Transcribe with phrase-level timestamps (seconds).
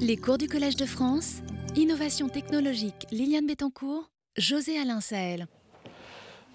[0.00, 1.42] Les cours du Collège de France,
[1.76, 5.46] Innovation technologique Liliane Bettencourt, José Alain Sahel.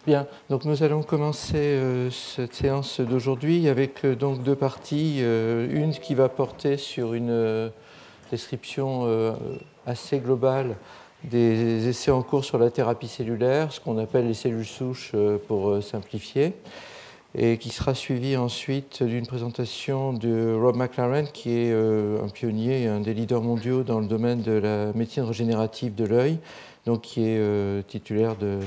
[0.08, 5.18] Bien, donc nous allons commencer euh, cette séance d'aujourd'hui avec euh, donc deux parties.
[5.20, 7.72] Euh, une qui va porter sur une
[8.32, 9.38] description
[9.86, 10.76] assez globale
[11.24, 15.12] des essais en cours sur la thérapie cellulaire, ce qu'on appelle les cellules souches
[15.48, 16.54] pour simplifier
[17.38, 22.88] et qui sera suivi ensuite d'une présentation de Rob McLaren, qui est euh, un pionnier
[22.88, 26.38] un des leaders mondiaux dans le domaine de la médecine régénérative de l'œil,
[26.86, 28.60] donc qui est euh, titulaire de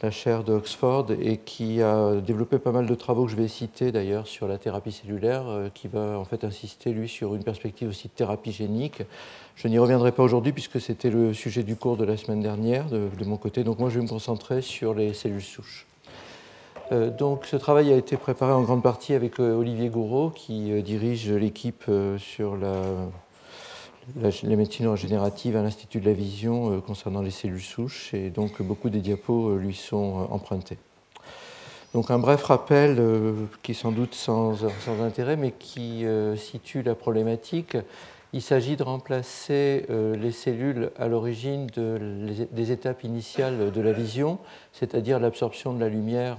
[0.00, 3.90] la chaire d'Oxford et qui a développé pas mal de travaux que je vais citer
[3.92, 7.88] d'ailleurs sur la thérapie cellulaire, euh, qui va en fait insister lui sur une perspective
[7.88, 9.02] aussi de thérapie génique.
[9.54, 12.86] Je n'y reviendrai pas aujourd'hui puisque c'était le sujet du cours de la semaine dernière
[12.86, 15.87] de, de mon côté, donc moi je vais me concentrer sur les cellules souches.
[16.90, 20.72] Euh, donc, ce travail a été préparé en grande partie avec euh, Olivier Gouraud, qui
[20.72, 21.84] euh, dirige l'équipe
[22.18, 22.56] sur
[24.16, 28.88] les médecines régénératives à l'Institut de la Vision concernant les cellules souches, et donc beaucoup
[28.88, 30.78] des diapos lui sont empruntés.
[31.92, 33.00] Donc un bref rappel
[33.62, 34.64] qui est sans doute sans,
[35.02, 37.76] intérêt, mais qui situe la problématique.
[38.32, 41.98] Il s'agit de remplacer les cellules à l'origine de,
[42.50, 44.38] des étapes initiales de la vision,
[44.72, 46.38] c'est-à-dire l'absorption de la lumière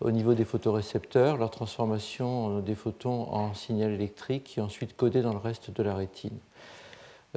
[0.00, 4.96] au niveau des photorécepteurs, leur transformation euh, des photons en signal électrique qui est ensuite
[4.96, 6.38] codé dans le reste de la rétine.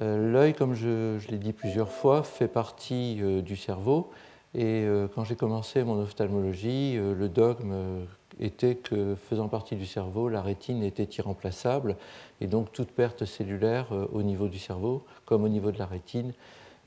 [0.01, 4.11] Euh, l'œil, comme je, l'ai dit plusieurs fois, fait partie euh, du cerveau.
[4.53, 8.05] Et quand j'ai commencé mon ophtalmologie, le dogme
[8.37, 11.95] était que faisant partie du cerveau, la rétine était irremplaçable.
[12.41, 16.33] Et donc toute perte cellulaire au niveau du cerveau, comme au niveau de la rétine,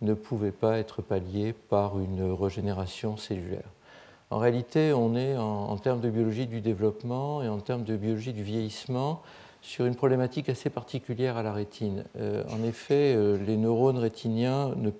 [0.02, 3.73] ne pouvait pas être palliée par une régénération cellulaire.
[4.34, 8.32] En réalité, on est en, termes de biologie du développement et en termes de biologie
[8.32, 9.22] du vieillissement
[9.62, 12.04] sur une problématique assez particulière à la rétine.
[12.18, 14.90] Euh, en effet, euh, les neurones rétiniens ne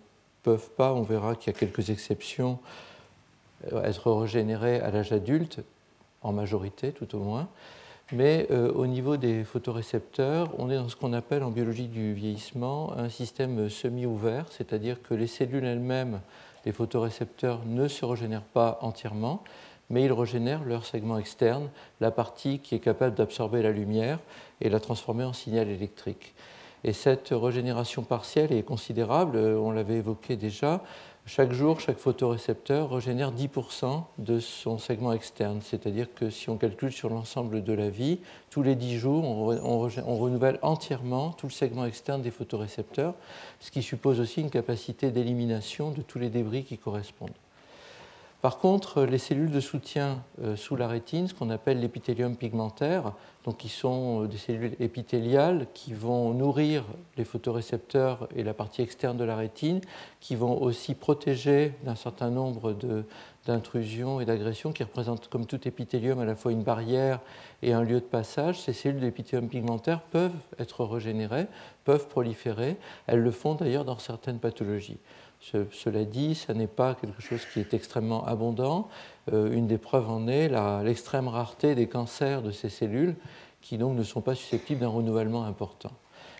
[0.45, 2.61] peuvent pas, on verra qu'il y a quelques exceptions,
[3.73, 5.59] euh, être régénérés à l'âge adulte,
[6.23, 7.49] en majorité tout au moins.
[8.13, 12.93] Mais au niveau des photorécepteurs, on est dans ce qu'on appelle en biologie du vieillissement
[12.97, 16.21] un système semi-ouvert, c'est-à-dire que les cellules elles-mêmes
[16.65, 19.43] les photorécepteurs ne se régénèrent pas entièrement,
[19.91, 21.69] mais ils régénèrent leur segment externe,
[22.01, 24.19] la partie qui est capable d'absorber la lumière
[24.61, 26.35] et la transformer en signal électrique.
[26.85, 30.83] Et cette régénération partielle est considérable, on l'avait évoqué déjà,
[31.27, 35.61] chaque jour, chaque photorécepteur régénère 10% de son segment externe.
[35.63, 38.19] C'est-à-dire que si on calcule sur l'ensemble de la vie,
[38.51, 43.15] tous les 10 jours, on, renouvelle entièrement tout le segment externe des photorécepteurs,
[43.59, 47.31] ce qui suppose aussi une capacité d'élimination de tous les débris qui correspondent.
[48.45, 53.15] Par contre, les cellules de soutien euh, sous la rétine, ce qu'on appelle l'épithélium pigmentaire,
[53.57, 56.85] qui sont euh, des cellules épithéliales qui vont nourrir
[57.17, 59.81] les photorécepteurs et la partie externe de la rétine,
[60.21, 62.77] qui vont aussi protéger d'un certain nombre
[63.47, 67.21] d'intrusions et d'agressions, qui représentent comme tout épithélium à la fois une barrière
[67.63, 68.61] et un lieu de passage.
[68.61, 71.47] Ces cellules d'épithélium pigmentaire peuvent être régénérées,
[71.85, 72.77] peuvent proliférer.
[73.07, 74.99] Elles le font d'ailleurs dans certaines pathologies
[75.73, 78.89] cela dit, ce n'est pas quelque chose qui est extrêmement abondant.
[79.33, 80.49] Euh, une des preuves en est
[80.83, 83.17] l'extrême rareté des cancers de ces cellules
[83.61, 85.93] qui donc ne sont pas susceptibles d'un renouvellement important.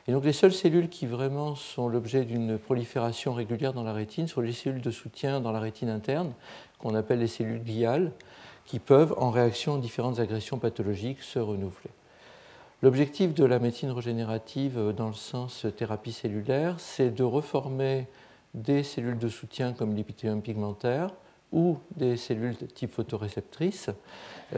[0.07, 4.29] Et donc les seules cellules qui vraiment sont l'objet d'une prolifération régulière dans la rétine
[4.29, 6.33] sont les cellules de soutien dans la rétine interne,
[6.79, 8.13] qu'on appelle les cellules gliales,
[8.67, 11.91] qui peuvent, en réaction à différentes agressions pathologiques, se renouveler.
[12.83, 18.07] L'objectif de la médecine régénérative euh, dans le sens thérapie cellulaire, c'est de reformer
[18.55, 21.11] des cellules de soutien comme l'épithélium pigmentaire
[21.53, 23.91] ou des cellules de type photoréceptrice.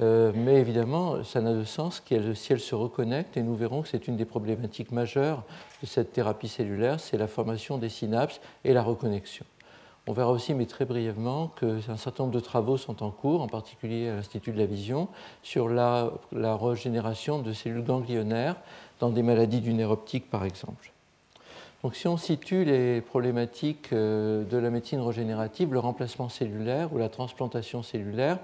[0.00, 2.02] Euh, mais évidemment, ça n'a de sens
[2.34, 5.44] si elles se reconnectent, et nous verrons que c'est une des problématiques majeures
[5.82, 9.44] de cette thérapie cellulaire, c'est la formation des synapses et la reconnexion.
[10.08, 13.48] On verra aussi, mais très brièvement, qu'un certain nombre de travaux sont en cours, en
[13.48, 15.08] particulier à l'Institut de la Vision,
[15.42, 18.56] sur la régénération de cellules ganglionnaires
[19.00, 20.92] dans des maladies du nerf optique, par exemple.
[21.86, 26.98] Donc, si on situe les problématiques euh, de la médecine régénérative, le remplacement cellulaire ou
[26.98, 28.40] la transplantation cellulaire,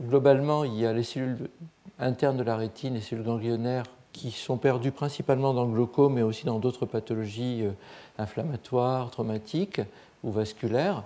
[0.00, 1.50] globalement, il y a les cellules
[1.98, 3.84] internes de la rétine, les cellules ganglionnaires
[4.14, 7.72] qui sont perdues principalement dans le glaucome, mais aussi dans d'autres pathologies euh,
[8.16, 9.82] inflammatoires, traumatiques
[10.24, 11.02] ou vasculaires.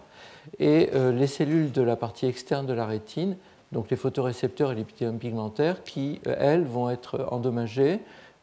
[0.60, 3.37] Et euh, les cellules de la partie externe de la rétine,
[3.72, 7.98] donc les photorécepteurs et l'épithélium pigmentaire, qui, elles, vont être endommagées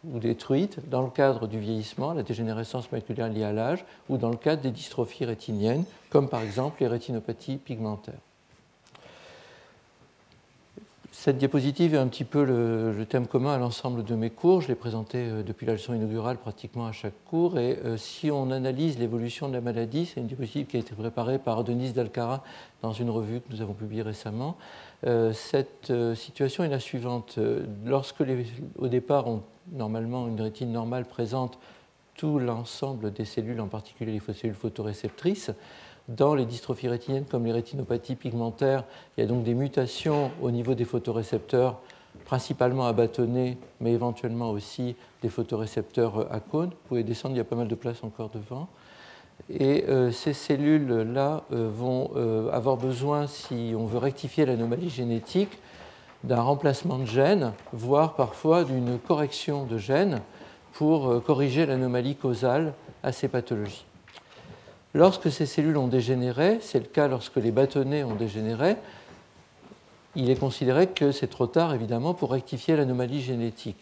[0.09, 4.29] ou détruites dans le cadre du vieillissement, la dégénérescence maculaire liée à l'âge, ou dans
[4.29, 8.19] le cadre des dystrophies rétiniennes, comme par exemple les rétinopathies pigmentaires.
[11.23, 14.61] Cette diapositive est un petit peu le, thème commun à l'ensemble de mes cours.
[14.61, 17.59] Je l'ai présenté euh, depuis la leçon inaugurale pratiquement à chaque cours.
[17.59, 20.95] Et euh, si on analyse l'évolution de la maladie, c'est une diapositive qui a été
[20.95, 22.43] préparée par Denise Dalcara
[22.81, 24.57] dans une revue que nous avons publiée récemment.
[25.05, 27.37] Euh, cette situation est la suivante.
[27.85, 28.23] Lorsque
[28.79, 31.57] au départ, on, normalement, une rétine normale présente
[32.15, 35.51] tout l'ensemble des cellules, en particulier les cellules photoréceptrices,
[36.07, 38.83] dans les dystrophies rétiniennes comme les rétinopathies pigmentaires,
[39.17, 41.79] il y a donc des mutations au niveau des photorécepteurs,
[42.25, 46.69] principalement à bâtonnets, mais éventuellement aussi des photorécepteurs à cône.
[46.69, 48.67] Vous pouvez descendre, il y a pas mal de place encore devant.
[49.49, 55.57] Et euh, ces cellules-là euh, vont euh, avoir besoin, si on veut rectifier l'anomalie génétique,
[56.23, 60.21] d'un remplacement de gènes, voire parfois d'une correction de gènes
[60.73, 62.73] pour corriger l'anomalie causale
[63.03, 63.85] à ces pathologies.
[64.93, 68.75] Lorsque ces cellules ont dégénéré, c'est le cas lorsque les bâtonnets ont dégénéré,
[70.15, 73.77] il est considéré que c'est trop tard, évidemment, pour rectifier l'anomalie génétique.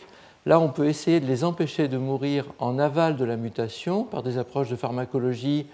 [0.46, 4.22] Là, on peut essayer de les empêcher de mourir en aval de la mutation par
[4.22, 5.66] des approches de pharmacologie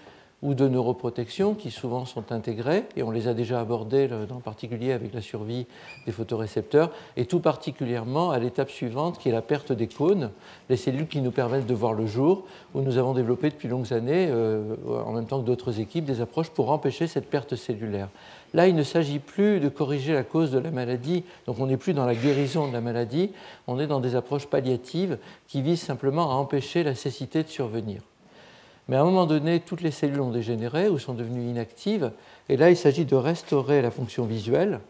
[0.46, 4.92] ou de neuroprotection qui souvent sont intégrés, et on les a déjà abordés en particulier
[4.92, 5.66] avec la survie
[6.06, 10.30] des photorécepteurs, et tout particulièrement à l'étape suivante qui est la perte des cônes,
[10.70, 12.44] les cellules qui nous permettent de voir le jour,
[12.74, 16.20] où nous avons développé depuis longues années, euh, en même temps que d'autres équipes, des
[16.20, 18.08] approches pour empêcher cette perte cellulaire.
[18.54, 21.76] Là, il ne s'agit plus de corriger la cause de la maladie, donc on n'est
[21.76, 23.32] plus dans la guérison de la maladie,
[23.66, 25.18] on est dans des approches palliatives
[25.48, 28.00] qui visent simplement à empêcher la cécité de survenir.
[28.88, 32.12] Mais à un moment donné, toutes les cellules ont dégénéré ou sont devenues inactives.
[32.48, 34.80] Et là, il s'agit de restaurer la fonction visuelle.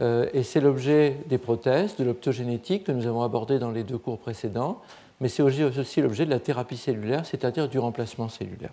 [0.00, 3.98] Euh, et c'est l'objet des prothèses, de l'optogénétique que nous avons abordé dans les deux
[3.98, 4.80] cours précédents.
[5.20, 8.72] Mais c'est aussi l'objet de la thérapie cellulaire, c'est-à-dire du remplacement cellulaire.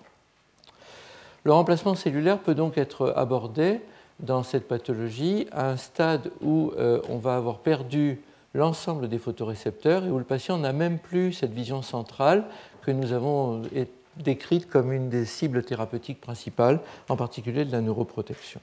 [1.43, 3.79] Le remplacement cellulaire peut donc être abordé
[4.19, 8.19] dans cette pathologie à un stade où euh, on va avoir perdu
[8.53, 12.45] l'ensemble des photorécepteurs et où le patient n'a même plus cette vision centrale
[12.81, 13.63] que nous avons
[14.17, 16.79] décrite comme une des cibles thérapeutiques principales,
[17.09, 18.61] en particulier de la neuroprotection.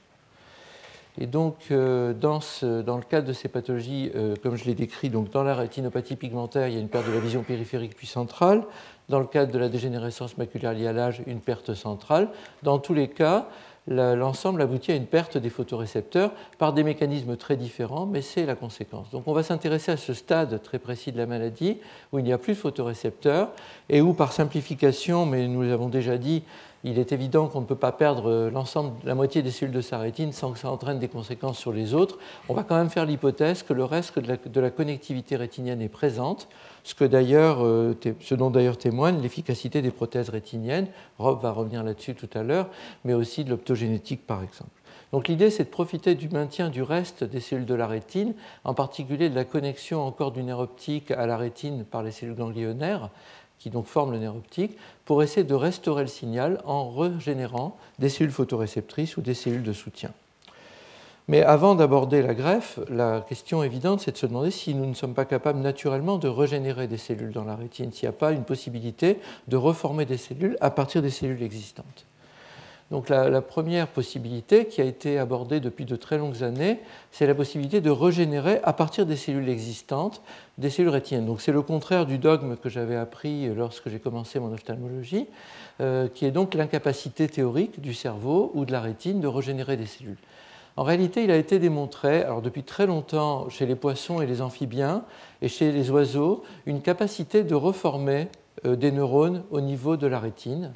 [1.19, 5.43] Et donc, euh, dans, le cadre de ces pathologies, euh, comme je l'ai décrit, dans
[5.43, 8.63] la rétinopathie pigmentaire, il y a une perte de la vision périphérique puis centrale.
[9.09, 12.29] Dans le cadre de la dégénérescence maculaire liée à l'âge, une perte centrale.
[12.63, 13.47] Dans tous les cas,
[13.87, 18.55] l'ensemble aboutit à une perte des photorécepteurs par des mécanismes très différents, mais c'est la
[18.55, 19.09] conséquence.
[19.11, 21.77] Donc on va s'intéresser à ce stade très précis de la maladie
[22.11, 23.49] où il n'y a plus de photorécepteurs
[23.89, 26.43] et où par simplification, mais nous l'avons déjà dit,
[26.83, 29.97] il est évident qu'on ne peut pas perdre l'ensemble, la moitié des cellules de sa
[29.99, 32.17] rétine sans que ça entraîne des conséquences sur les autres.
[32.49, 36.49] On va quand même faire l'hypothèse que le reste de la, connectivité rétinienne est présente,
[36.83, 40.87] ce, euh, ce dont d'ailleurs témoigne l'efficacité des prothèses rétiniennes.
[41.19, 42.67] Rob va revenir là-dessus tout à l'heure,
[43.05, 44.71] mais aussi de l'optogénétique par exemple.
[45.13, 48.33] Donc l'idée, c'est de profiter du maintien du reste des cellules de la rétine,
[48.63, 52.33] en particulier de la connexion encore du nerf optique à la rétine par les cellules
[52.33, 53.11] ganglionnaires,
[53.63, 54.75] qui donc forment le nerf optique,
[55.05, 59.71] pour essayer de restaurer le signal en régénérant des cellules photoréceptrices ou des cellules de
[59.71, 60.11] soutien.
[61.29, 64.93] Mais avant d'aborder la greffe, la question évidente, c'est de se demander si nous ne
[64.93, 68.33] sommes pas capables naturellement de régénérer des cellules dans la rétine, s'il n'y a pas
[68.33, 72.05] une possibilité de reformer des cellules à partir des cellules existantes.
[72.93, 76.79] Donc la, première possibilité qui a été abordée depuis de très longues années,
[77.11, 80.21] c'est la possibilité de régénérer à partir des cellules existantes
[80.59, 81.25] des cellules rétiniennes.
[81.25, 85.25] Donc c'est le contraire du dogme que j'avais appris lorsque j'ai commencé mon ophtalmologie,
[85.81, 89.87] euh, qui est donc l'incapacité théorique du cerveau ou de la rétine de régénérer des
[89.87, 90.19] cellules.
[90.77, 94.39] En réalité, il a été démontré, alors depuis très longtemps chez les poissons et les
[94.39, 95.03] amphibiens
[95.41, 98.27] et chez les oiseaux, une capacité de reformer
[98.67, 100.71] euh, des neurones au niveau de la rétine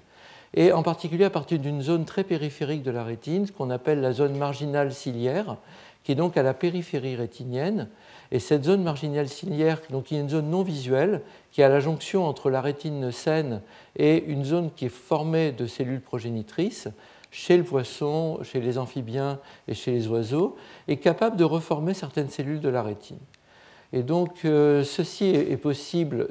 [0.54, 4.02] et en particulier à partir d'une zone très périphérique de la rétine, ce qu'on appelle
[4.02, 5.58] la zone marginale ciliaire,
[6.04, 7.90] qui est donc à la périphérie rétinienne.
[8.32, 11.70] Et cette zone marginale ciliaire, donc, qui est une zone non visuelle, qui est à
[11.70, 13.62] la jonction entre la rétine saine
[13.98, 16.88] et une zone qui est formée de cellules progénitrices,
[17.32, 20.56] chez le poisson, chez les amphibiens et chez les oiseaux,
[20.88, 23.20] est capable de reformer certaines cellules de la rétine.
[23.94, 26.28] Et donc, euh, ceci est, possible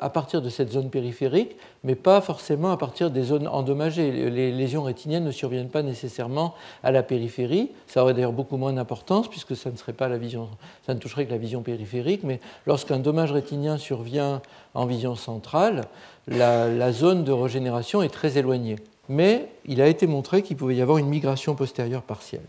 [0.00, 4.30] à partir de cette zone périphérique, mais pas forcément à partir des zones endommagées.
[4.30, 7.70] Les lésions rétiniennes ne surviennent pas nécessairement à la périphérie.
[7.86, 12.22] Ça aurait d'ailleurs beaucoup moins d'importance, puisque ça ne, toucherait que la vision périphérique.
[12.22, 14.42] Mais lorsqu'un dommage rétinien survient
[14.74, 15.86] en vision centrale,
[16.28, 18.76] la zone de régénération est très éloignée.
[19.08, 22.44] Mais il a été montré qu'il pouvait y avoir une migration postérieure partielle.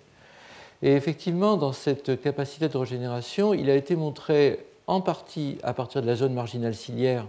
[0.83, 6.01] Et effectivement, dans cette capacité de régénération, il a été montré en partie à partir
[6.01, 7.25] de la zone marginale ciliaire,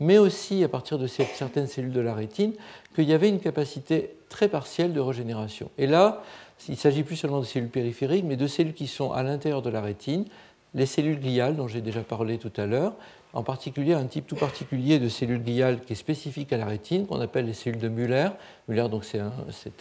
[0.00, 2.52] mais aussi à partir de certaines cellules de la rétine,
[2.94, 5.70] qu'il y avait une capacité très partielle de régénération.
[5.78, 6.22] Et là,
[6.68, 9.62] il ne s'agit plus seulement de cellules périphériques, mais de cellules qui sont à l'intérieur
[9.62, 10.24] de la rétine,
[10.74, 12.92] les cellules gliales dont j'ai déjà parlé tout à l'heure,
[13.32, 17.06] en particulier un type tout particulier de cellules gliales qui est spécifique à la rétine,
[17.06, 18.28] qu'on appelle les cellules de Muller.
[18.68, 19.32] Muller, donc, c'est un,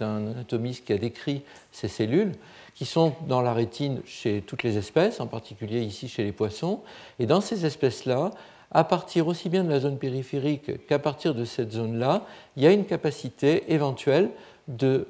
[0.01, 2.31] un, anatomiste qui a décrit ces cellules,
[2.75, 6.81] qui sont dans la rétine chez toutes les espèces, en particulier ici chez les poissons.
[7.19, 8.31] Et dans ces espèces-là,
[8.71, 12.67] à partir aussi bien de la zone périphérique qu'à partir de cette zone-là, il y
[12.67, 14.29] a une capacité éventuelle
[14.67, 15.07] de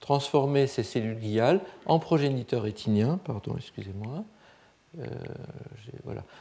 [0.00, 4.24] transformer ces cellules gliales en progéniteurs rétiniens, pardon, excusez-moi,
[5.00, 5.06] euh,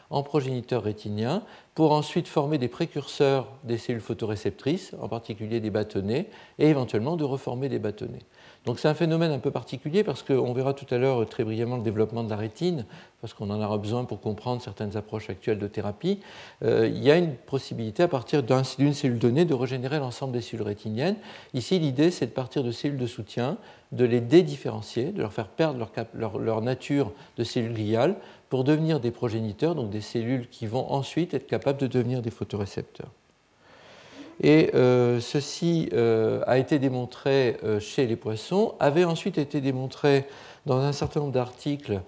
[0.10, 6.30] en progéniteurs rétiniens, pour ensuite former des précurseurs des cellules photoréceptrices, en particulier des bâtonnets,
[6.58, 8.26] et éventuellement de reformer des bâtonnets.
[8.66, 11.78] Donc c'est un phénomène un peu particulier parce qu'on verra tout à l'heure très brièvement
[11.78, 12.86] le développement de la rétine,
[13.22, 16.20] parce qu'on en aura besoin pour comprendre certaines approches actuelles de thérapie.
[16.64, 20.42] Euh, il y a une possibilité à partir d'une cellule donnée de régénérer l'ensemble des
[20.42, 21.16] cellules rétiniennes.
[21.54, 23.58] Ici, l'idée, c'est de partir de cellules de soutien,
[23.92, 28.16] de les dédifférencier, de leur faire perdre leur, leur nature de cellules gliales
[28.50, 32.32] pour devenir des progéniteurs, donc des cellules qui vont ensuite être capables de devenir des
[32.32, 33.12] photorécepteurs.
[34.42, 40.26] Et euh, ceci euh, a été démontré euh, chez les poissons, avait ensuite été démontré
[40.66, 42.02] dans un certain nombre d'articles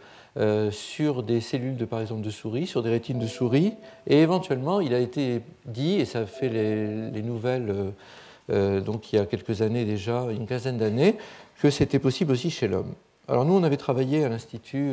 [0.70, 3.74] sur des cellules de, par exemple, de souris, sur des rétines de souris,
[4.06, 7.74] et éventuellement il a été dit, et ça fait les, les nouvelles
[8.48, 11.16] donc il y a quelques années déjà, une quinzaine d'années,
[11.60, 12.94] que c'était possible aussi chez l'homme.
[13.28, 14.92] Alors nous, on avait travaillé à l'Institut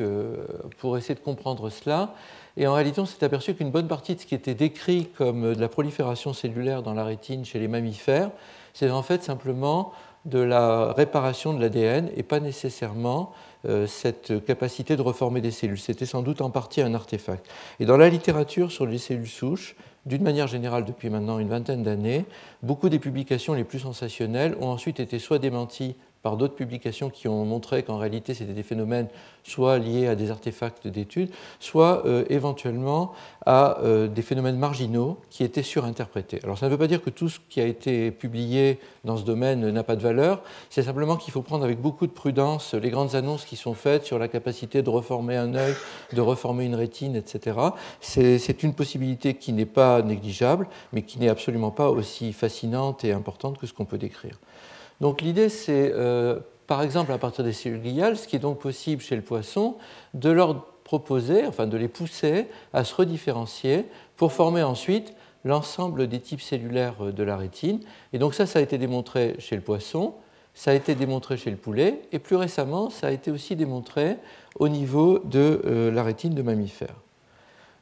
[0.78, 2.14] pour essayer de comprendre cela,
[2.56, 5.54] et en réalité, on s'est aperçu qu'une bonne partie de ce qui était décrit comme
[5.54, 8.30] de la prolifération cellulaire dans la rétine chez les mammifères,
[8.72, 9.92] c'est en fait simplement
[10.24, 13.32] de la réparation de l'ADN et pas nécessairement
[13.66, 15.78] euh, cette capacité de reformer des cellules.
[15.78, 17.46] C'était sans doute en partie un artefact.
[17.80, 21.82] Et dans la littérature sur les cellules souches, d'une manière générale depuis maintenant une vingtaine
[21.82, 22.24] d'années,
[22.62, 27.28] beaucoup des publications les plus sensationnelles ont ensuite été soit démenties par d'autres publications qui
[27.28, 29.08] ont montré qu'en réalité c'était des phénomènes
[29.44, 33.12] soit liés à des artefacts d'études, soit euh, éventuellement
[33.44, 36.40] à euh, des phénomènes marginaux qui étaient surinterprétés.
[36.42, 39.24] Alors ça ne veut pas dire que tout ce qui a été publié dans ce
[39.24, 40.40] domaine n'a pas de valeur,
[40.70, 44.04] c'est simplement qu'il faut prendre avec beaucoup de prudence les grandes annonces qui sont faites
[44.04, 45.74] sur la capacité de reformer un œil,
[46.14, 47.58] de reformer une rétine, etc.
[48.00, 53.12] C'est une possibilité qui n'est pas négligeable, mais qui n'est absolument pas aussi fascinante et
[53.12, 54.38] importante que ce qu'on peut décrire.
[55.00, 58.60] Donc l'idée, c'est, euh, par exemple, à partir des cellules gliales, ce qui est donc
[58.60, 59.76] possible chez le poisson,
[60.14, 63.86] de leur proposer, enfin de les pousser à se redifférencier
[64.16, 67.80] pour former ensuite l'ensemble des types cellulaires de la rétine.
[68.12, 70.14] Et donc ça, ça a été démontré chez le poisson,
[70.54, 74.16] ça a été démontré chez le poulet, et plus récemment, ça a été aussi démontré
[74.58, 77.03] au niveau de euh, la rétine de mammifères.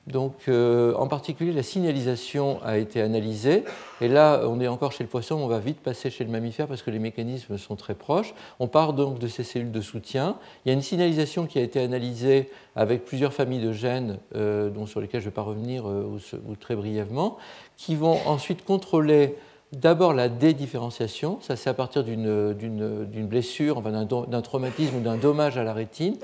[0.09, 3.62] Donc, euh, en particulier, la signalisation a été analysée.
[4.00, 6.66] Et là, on est encore chez le poisson, on va vite passer chez le mammifère
[6.66, 8.35] parce que les mécanismes sont très proches.
[8.59, 10.37] On part donc de ces cellules de soutien.
[10.64, 14.71] Il y a une signalisation qui a été analysée avec plusieurs familles de gènes, euh,
[14.71, 16.18] dont sur lesquels je ne vais pas revenir euh,
[16.49, 17.37] ou, très brièvement,
[17.76, 19.37] qui vont ensuite contrôler
[19.71, 21.38] d'abord la dédifférenciation.
[21.42, 26.16] Ça, c'est à partir d'une blessure, d'un traumatisme ou d'un dommage à la rétine,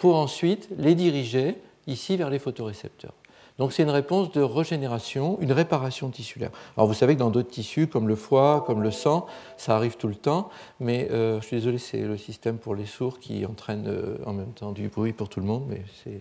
[0.00, 3.12] pour ensuite les diriger ici vers les photorécepteurs.
[3.58, 6.50] Donc c'est une réponse de régénération, une réparation tissulaire.
[6.76, 9.96] Alors vous savez que dans d'autres tissus, comme le foie, comme le sang, ça arrive
[9.96, 13.46] tout le temps, mais euh, je suis désolé, c'est le système pour les sourds qui
[13.46, 16.20] entraîne euh, en même temps du bruit pour tout le monde, mais c'est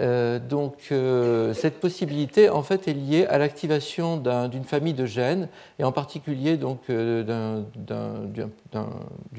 [0.00, 0.92] euh, donc
[1.54, 6.58] cette possibilité en fait est liée à l'activation d'une famille de gènes et en particulier
[6.58, 7.64] donc d'une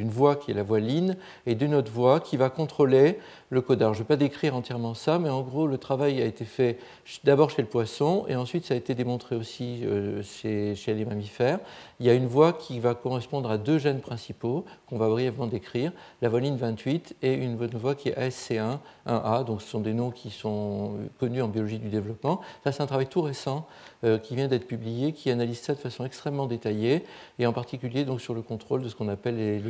[0.09, 1.13] voie qui est la voie LIN
[1.45, 3.19] et d'une autre voie qui va contrôler
[3.49, 3.95] le codage.
[3.95, 6.77] Je ne vais pas décrire entièrement ça, mais en gros le travail a été fait
[7.23, 9.83] d'abord chez le poisson et ensuite ça a été démontré aussi
[10.23, 11.59] chez, chez les mammifères.
[11.99, 15.47] Il y a une voie qui va correspondre à deux gènes principaux qu'on va brièvement
[15.47, 15.91] décrire,
[16.21, 19.93] la voie LIN 28 et une voie qui est ASC1, 1A, donc ce sont des
[19.93, 22.41] noms qui sont connus en biologie du développement.
[22.63, 23.67] Ça, c'est un travail tout récent
[24.03, 27.03] euh, qui vient d'être publié, qui analyse ça de façon extrêmement détaillée,
[27.37, 29.61] et en particulier donc, sur le contrôle de ce qu'on appelle les,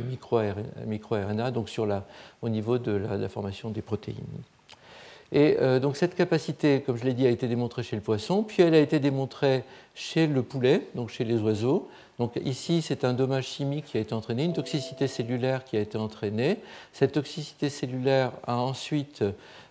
[0.86, 1.68] micro-RNA, donc
[2.42, 4.16] au niveau de la, formation des protéines.
[5.32, 8.42] Et euh, donc cette capacité, comme je l'ai dit, a été démontrée chez le poisson,
[8.42, 9.62] puis elle a été démontrée
[9.94, 11.88] chez le poulet, donc chez les oiseaux.
[12.20, 15.80] Donc ici, c'est un dommage chimique qui a été entraîné, une toxicité cellulaire qui a
[15.80, 16.58] été entraînée.
[16.92, 19.24] Cette toxicité cellulaire a ensuite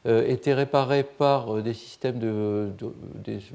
[0.07, 2.71] euh, été réparée par euh, des systèmes de,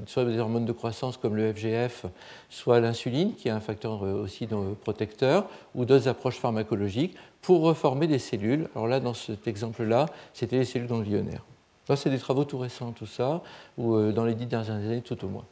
[0.07, 2.07] soit des hormones de croissance comme le FGF,
[2.49, 4.47] soit l'insuline, qui est un facteur euh, aussi
[4.85, 8.69] protecteur, ou d'autres approches pharmacologiques pour reformer des cellules.
[8.77, 11.45] Alors là, dans cet exemple-là, c'était les cellules ganglionnaires.
[11.89, 13.43] Là, c'est des travaux tout récents, tout ça,
[13.77, 15.45] ou dans les dix dernières années, tout au moins.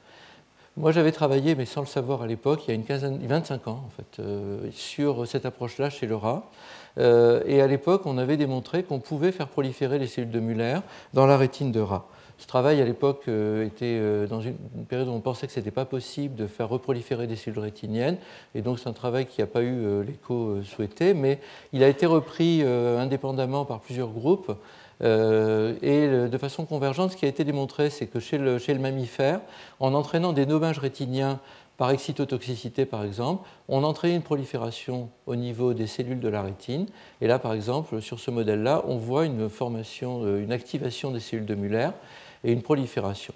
[0.76, 3.68] Moi, j'avais travaillé, mais sans le savoir à l'époque, il y a une quinzaine, 25
[3.68, 4.22] ans, en fait,
[4.72, 6.50] sur cette approche-là chez le rat.
[6.96, 10.78] et à l'époque, on avait démontré qu'on pouvait faire proliférer les cellules de Muller
[11.12, 12.06] dans la rétine de rat.
[12.42, 14.56] Ce travail, à l'époque, euh, était euh, dans une
[14.88, 18.16] période où on pensait que ce n'était pas possible de faire reproliférer des cellules rétiniennes.
[18.56, 21.38] Et donc, c'est un travail qui n'a pas eu euh, l'écho souhaité, mais
[21.72, 24.52] il a été repris indépendamment par plusieurs groupes.
[25.02, 29.40] Et de façon convergente, ce qui a été démontré, c'est que chez le, mammifère,
[29.80, 31.40] en entraînant des nommages rétiniens
[31.76, 36.86] par excitotoxicité par exemple, on entraîne une prolifération au niveau des cellules de la rétine.
[37.20, 41.46] Et là, par exemple, sur ce modèle-là, on voit une formation, une activation des cellules
[41.46, 41.90] de Muller
[42.44, 43.34] et une prolifération.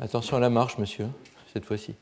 [0.00, 1.06] Attention à la marche, monsieur,
[1.52, 1.94] cette fois-ci.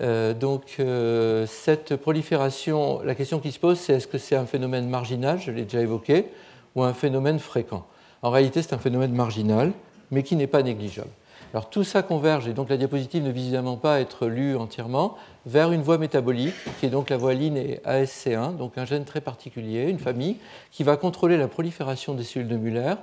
[0.00, 4.46] Euh, donc, euh, cette prolifération, la question qui se pose, c'est est-ce que c'est un
[4.46, 6.26] phénomène marginal, je l'ai déjà évoqué,
[6.74, 7.84] ou un phénomène fréquent?
[8.22, 9.72] En réalité, c'est un phénomène marginal,
[10.10, 11.10] mais qui n'est pas négligeable.
[11.54, 15.18] Alors tout ça converge, et donc la diapositive ne vise pas à être lue entièrement,
[15.44, 19.20] vers une voie métabolique, qui est donc la voie et ASC1, donc un gène très
[19.20, 20.36] particulier, une famille,
[20.70, 22.94] qui va contrôler la prolifération des cellules de Muller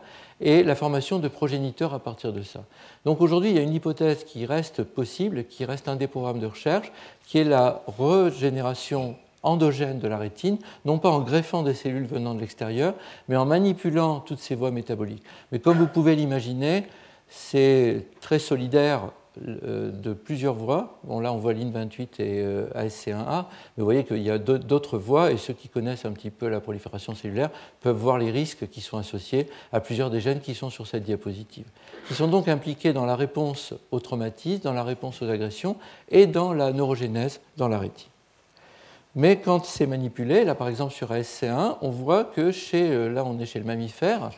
[0.41, 2.63] et la formation de progéniteurs à partir de ça.
[3.05, 6.39] Donc aujourd'hui, il y a une hypothèse qui reste possible, qui reste un des programmes
[6.39, 6.91] de recherche,
[7.25, 12.35] qui est la régénération endogène de la rétine, non pas en greffant des cellules venant
[12.35, 12.93] de l'extérieur,
[13.27, 15.23] mais en manipulant toutes ces voies métaboliques.
[15.51, 16.85] Mais comme vous pouvez l'imaginer,
[17.29, 20.99] c'est très solidaire de plusieurs voies.
[21.03, 24.97] Bon, là, on voit LIN28 et euh, ASC1A, mais vous voyez qu'il y a d'autres
[24.97, 27.49] voies, et ceux qui connaissent un petit peu la prolifération cellulaire
[27.81, 31.03] peuvent voir les risques qui sont associés à plusieurs des gènes qui sont sur cette
[31.03, 31.65] diapositive,
[32.07, 35.75] qui sont donc impliqués dans la réponse au traumatisme, dans la réponse aux agressions
[36.09, 38.09] et dans la neurogénèse dans la rétine.
[39.15, 43.25] Mais quand c'est manipulé, là par exemple sur ASC1, on voit que chez, euh, là
[43.25, 44.29] on est chez le mammifère,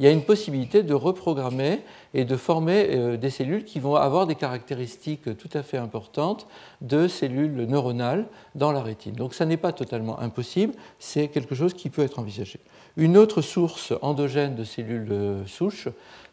[0.00, 1.80] il y a une possibilité de reprogrammer
[2.14, 6.46] et de former euh, des cellules qui vont avoir des caractéristiques tout à fait importantes
[6.80, 9.12] de cellules neuronales dans la rétine.
[9.12, 12.60] Donc ça n'est pas totalement impossible, c'est quelque chose qui peut être envisagé.
[12.96, 15.88] Une autre source endogène de cellules euh, souches,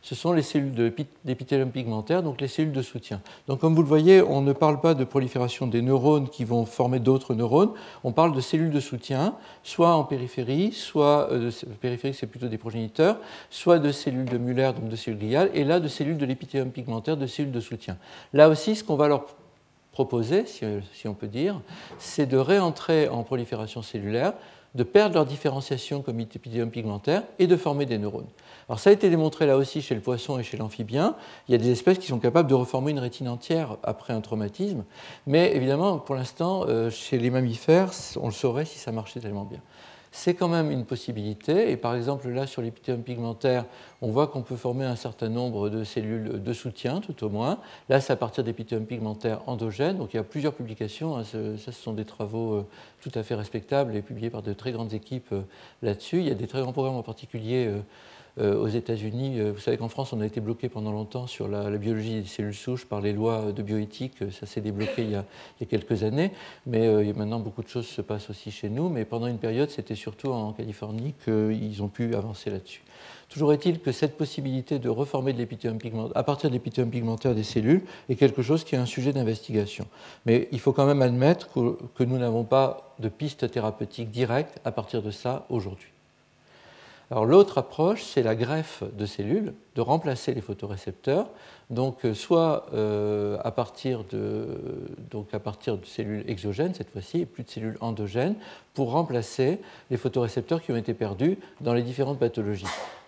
[0.08, 0.72] ce sont les cellules
[1.26, 3.20] d'épithélium pigmentaire, donc les cellules de soutien.
[3.50, 6.66] Donc comme vous le voyez, on ne parle pas de prolifération des neurones qui vont
[6.66, 7.72] former d'autres neurones,
[8.06, 12.58] on parle de cellules de soutien, soit en périphérie, soit, euh, périphérique c'est plutôt des
[12.58, 16.26] progéniteurs, soit de cellules de Muller, donc de cellules gliales, et là de cellules de
[16.26, 17.98] l'épithélium pigmentaire, de cellules de soutien.
[18.32, 19.26] Là aussi, ce qu'on va leur
[19.92, 21.60] proposer, si on peut dire,
[21.98, 24.36] c'est de réentrer en prolifération cellulaire
[24.78, 28.28] de perdre leur différenciation comme épithélium pigmentaire et de former des neurones.
[28.70, 31.16] Alors ça a été démontré là aussi chez le poisson et chez l'amphibien.
[31.48, 34.22] Il y a des espèces qui sont capables de reformer une rétine entière après un
[34.22, 34.86] traumatisme,
[35.26, 39.46] mais évidemment, pour l'instant, euh, chez les mammifères, on le saurait si ça marchait tellement
[39.46, 39.62] bien
[40.18, 41.70] c'est quand même une possibilité.
[41.70, 43.66] Et par exemple, là, sur l'épithélium pigmentaire,
[44.02, 47.60] on voit qu'on peut former un certain nombre de cellules de soutien, tout au moins.
[47.88, 49.98] Là, c'est à partir d'épithélium pigmentaire endogène.
[49.98, 51.18] Donc, il y a plusieurs publications.
[51.18, 51.24] Hein.
[51.24, 52.66] Ça, ce sont des travaux euh,
[53.02, 55.42] tout à fait respectables et publiés par de très grandes équipes euh,
[55.84, 56.18] là-dessus.
[56.18, 57.80] Il y a des très grands programmes en particulier euh,
[58.40, 59.40] aux États-Unis.
[59.40, 62.28] Euh, vous savez qu'en France, on a été bloqué pendant longtemps sur la, biologie des
[62.28, 64.18] cellules souches par les lois de bioéthique.
[64.32, 65.26] Ça s'est débloqué il y, a,
[65.68, 66.32] quelques années,
[66.66, 68.90] mais euh, maintenant beaucoup de choses se passent aussi chez nous.
[68.90, 72.84] Mais pendant une période, c'était surtout en Californie qu'ils ont pu avancer là-dessus.
[73.30, 77.44] Toujours est-il que cette possibilité de reformer de pigmentaire, à partir de l'épithélium pigmentaire des
[77.44, 79.86] cellules est quelque chose qui est un sujet d'investigation.
[80.26, 84.72] Mais il faut quand même admettre que nous n'avons pas de piste thérapeutique directe à
[84.72, 85.90] partir de ça aujourd'hui.
[87.10, 91.30] L'autre approche, c'est la greffe de cellules, de remplacer les photorécepteurs,
[91.70, 94.48] donc euh, soit euh, à, partir de,
[95.32, 98.36] à partir de cellules exogènes cette fois-ci, et plus de cellules endogènes,
[98.74, 102.66] pour remplacer les photorécepteurs qui ont été perdus dans les différentes pathologies.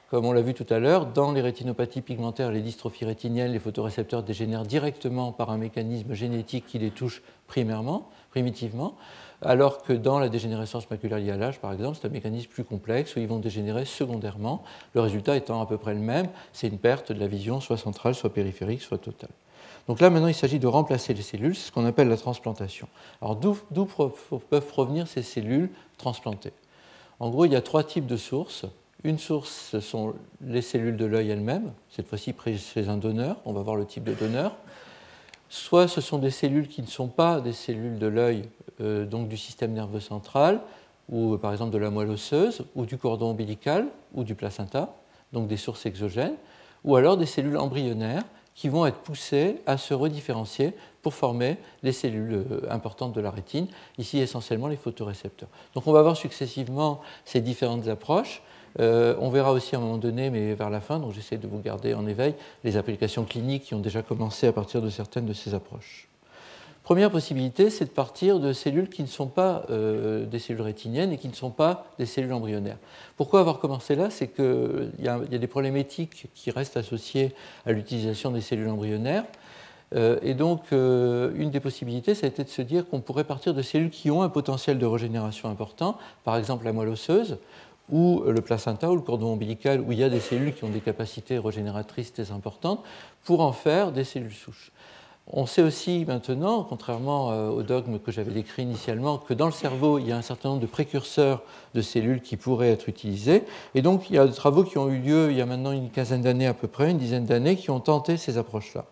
[0.10, 3.60] Comme on l'a vu tout à l'heure, dans les rétinopathies pigmentaires, les dystrophies rétiniennes, les
[3.60, 8.96] photorécepteurs dégénèrent directement par un mécanisme génétique qui les touche primairement, primitivement
[9.42, 12.64] alors que dans la dégénérescence maculaire liée à l'âge, par exemple, c'est un mécanisme plus
[12.64, 16.68] complexe où ils vont dégénérer secondairement, le résultat étant à peu près le même, c'est
[16.68, 19.30] une perte de la vision soit centrale, soit périphérique, soit totale.
[19.88, 22.88] Donc là, maintenant, il s'agit de remplacer les cellules, c'est ce qu'on appelle la transplantation.
[23.22, 26.54] Alors d'où peuvent provenir ces cellules transplantées?
[27.20, 28.66] En gros, il y a trois types de sources.
[29.06, 33.54] Une source, ce sont les cellules de l'œil elles-mêmes, cette fois-ci chez un donneur, on
[33.54, 34.52] va voir le type de donneur.
[35.48, 38.44] Soit ce sont des cellules qui ne sont pas des cellules de l'œil
[38.82, 40.62] euh, donc du système nerveux central,
[41.10, 44.96] ou par exemple de la moelle osseuse, ou du cordon ombilical, ou du placenta,
[45.34, 46.36] donc des sources exogènes,
[46.84, 48.24] ou alors des cellules embryonnaires
[48.56, 53.32] qui vont être poussées à se redifférencier pour former les cellules euh, importantes de la
[53.32, 55.50] rétine, ici essentiellement les photorécepteurs.
[55.74, 58.42] Donc on va voir successivement ces différentes approches.
[58.78, 61.60] on verra aussi à un moment donné, mais vers la fin, donc j'essaie de vous
[61.60, 65.34] garder en éveil, les applications cliniques qui ont déjà commencé à partir de certaines de
[65.34, 66.09] ces approches.
[66.90, 71.12] Première possibilité, c'est de partir de cellules qui ne sont pas euh, des cellules rétiniennes
[71.12, 72.80] et qui ne sont pas des cellules embryonnaires.
[73.16, 74.10] Pourquoi avoir commencé là?
[74.10, 77.36] C'est qu'il y, a des problèmes éthiques qui restent associés
[77.68, 79.24] à l'utilisation des cellules embryonnaires.
[79.94, 83.24] Euh, et donc, euh, une des possibilités, ça a été de se dire qu'on pourrait
[83.24, 87.38] partir de cellules qui ont un potentiel de régénération important, par exemple la moelle osseuse,
[87.92, 90.70] ou le placenta ou le cordon ombilical, où il y a des cellules qui ont
[90.70, 92.82] des capacités régénératrices très importantes,
[93.26, 94.72] pour en faire des cellules souches.
[95.32, 99.52] On sait aussi maintenant, contrairement euh, au dogme que j'avais décrit initialement, que dans le
[99.52, 101.44] cerveau, il y a un certain nombre de précurseurs
[101.76, 103.44] de cellules qui pourraient être utilisés.
[103.76, 105.72] Et donc, il y a des travaux qui ont eu lieu il y a maintenant
[105.72, 108.86] une quinzaine d'années à peu près, une dizaine d'années, qui ont tenté ces approches-là.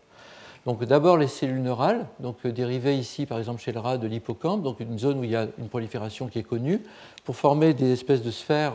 [0.67, 4.06] Donc, d'abord les cellules neurales, donc euh, dérivées ici, par exemple chez le rat, de
[4.06, 6.84] l'hippocampe, donc une zone où il y a une prolifération qui est connue,
[7.26, 8.73] pour former des espèces de sphères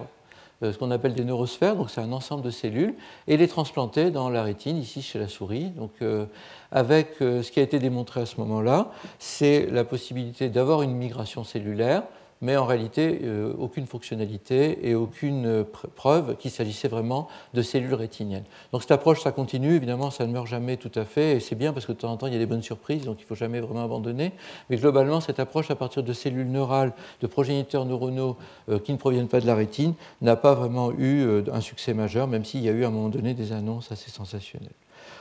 [0.71, 2.95] ce qu'on appelle des neurosphères, donc c'est un ensemble de cellules,
[3.27, 5.71] et les transplanter dans la rétine, ici chez la souris.
[5.71, 6.27] Donc, euh,
[6.71, 10.93] avec euh, ce qui a été démontré à ce moment-là, c'est la possibilité d'avoir une
[10.93, 12.05] migration cellulaire
[12.43, 17.95] mais en réalité euh, aucune fonctionnalité et aucune euh, preuve qu'il s'agissait vraiment de cellules
[17.95, 18.45] rétiniennes.
[18.73, 21.55] Donc cette approche, ça continue, évidemment, ça ne meurt jamais tout à fait, et c'est
[21.55, 23.23] bien parce que de temps en temps, il y a des bonnes surprises, donc il
[23.23, 24.33] ne faut jamais vraiment abandonner.
[24.69, 28.37] Mais globalement, cette approche à partir de cellules neurales, de progéniteurs neuronaux
[28.69, 32.27] euh, qui ne proviennent pas de la rétine, n'a pas vraiment eu un succès majeur,
[32.27, 34.71] même s'il y a eu à un moment donné des annonces assez sensationnelles.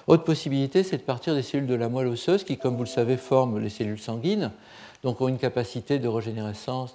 [0.07, 2.89] Autre possibilité, c'est de partir des cellules de la moelle osseuse qui, comme vous le
[2.89, 4.51] savez, forment les cellules sanguines
[5.03, 6.87] donc ont une capacité de régénération,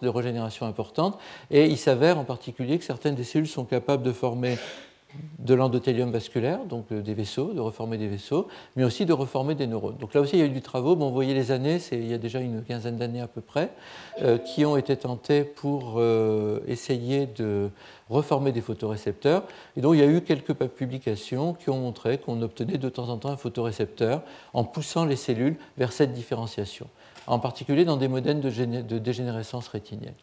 [0.62, 1.18] importante.
[1.50, 4.58] Et il s'avère en particulier que certaines des cellules sont capables de former
[5.38, 9.54] de l'endothélium vasculaire, donc euh, des vaisseaux, de reformer des vaisseaux, mais aussi de reformer
[9.54, 9.96] des neurones.
[9.98, 10.96] Donc là aussi, il y a eu du travail.
[10.96, 13.70] Bon, vous voyez les années, il y a déjà une quinzaine d'années à peu près,
[14.22, 17.70] euh, qui ont été tentés pour euh, essayer de
[18.10, 19.44] reformer des photorécepteurs.
[19.76, 23.08] Et donc il y a eu quelques publications qui ont montré qu'on obtenait de temps
[23.08, 26.88] en temps un photorécepteur en poussant les cellules vers cette différenciation
[27.26, 30.14] en particulier dans des modèles de, dégénérescence rétinienne.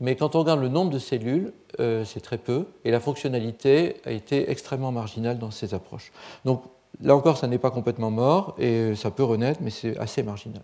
[0.00, 3.96] Mais quand on regarde le nombre de cellules, euh, c'est très peu, et la fonctionnalité
[4.04, 6.12] a été extrêmement marginale dans ces approches.
[6.44, 6.62] Donc
[7.00, 10.62] là encore, ça n'est pas complètement mort, et ça peut renaître, mais c'est assez marginal.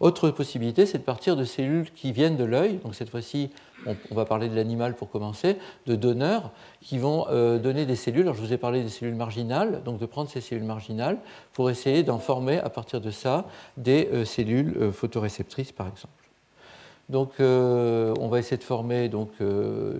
[0.00, 3.50] Autre possibilité, c'est de partir de cellules qui viennent de l'œil, donc cette fois-ci,
[3.84, 8.22] on, va parler de l'animal pour commencer, de donneurs qui vont euh, donner des cellules.
[8.22, 11.18] Alors je vous ai parlé des cellules marginales, donc de prendre ces cellules marginales
[11.52, 13.44] pour essayer d'en former à partir de ça
[13.76, 16.14] des euh, cellules euh, photoréceptrices, par exemple.
[17.10, 19.30] Donc, on va essayer de former donc,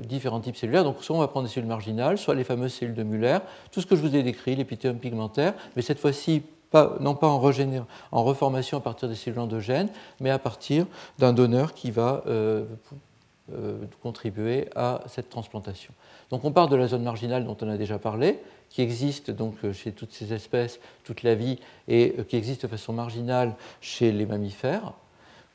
[0.06, 0.84] différents types cellulaires.
[0.84, 3.38] Donc, soit on va prendre des cellules marginales, soit les fameuses cellules de Muller,
[3.72, 7.38] tout ce que je vous ai décrit, l'épithélium pigmentaire, mais cette fois-ci non pas en,
[7.38, 9.88] reformation à partir des cellules endogènes,
[10.20, 10.86] mais à partir
[11.18, 12.64] d'un donneur qui va euh,
[13.52, 15.92] euh, contribuer à cette transplantation.
[16.30, 19.56] Donc on part de la zone marginale dont on a déjà parlé, qui existe donc
[19.64, 24.12] euh, chez toutes ces espèces toute la vie et qui existe de façon marginale chez
[24.12, 24.92] les mammifères,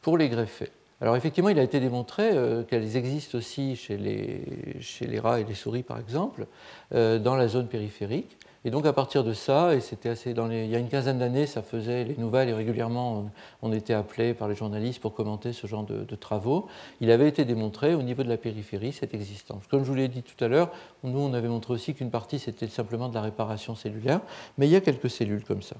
[0.01, 0.69] pour les greffer.
[1.01, 2.31] Alors effectivement, il a été démontré
[2.69, 6.47] qu'elles existent aussi chez les, rats et les souris, par exemple,
[6.91, 8.37] dans la zone périphérique.
[8.65, 11.19] Et donc à partir de ça, et c'était assez dans il y a une quinzaine
[11.19, 13.29] d'années, ça faisait les nouvelles et régulièrement
[13.61, 16.67] on, était appelé par les journalistes pour commenter ce genre de, travaux.
[16.99, 19.67] Il avait été démontré au niveau de la périphérie cette existence.
[19.69, 20.71] Comme je vous l'ai dit tout à l'heure,
[21.03, 24.21] nous on avait montré aussi qu'une partie c'était simplement de la réparation cellulaire,
[24.57, 25.75] mais il y a quelques cellules comme ça.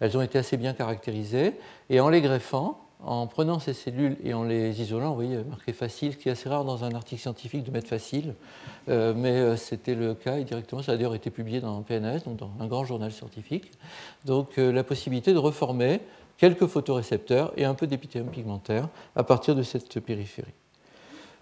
[0.00, 1.54] Elles ont été assez bien caractérisées
[1.88, 5.72] et en les greffant, en prenant ces cellules et en les isolant, vous voyez, marqué
[5.72, 8.34] facile, ce qui est assez rare dans un article scientifique de mettre facile,
[8.88, 12.20] euh, mais euh, c'était le cas et directement, ça a d'ailleurs été publié dans PNS,
[12.24, 13.70] donc dans un grand journal scientifique.
[14.24, 16.00] Donc euh, la possibilité de reformer
[16.38, 20.52] quelques photorécepteurs et un peu d'épithélium pigmentaire à partir de cette périphérie.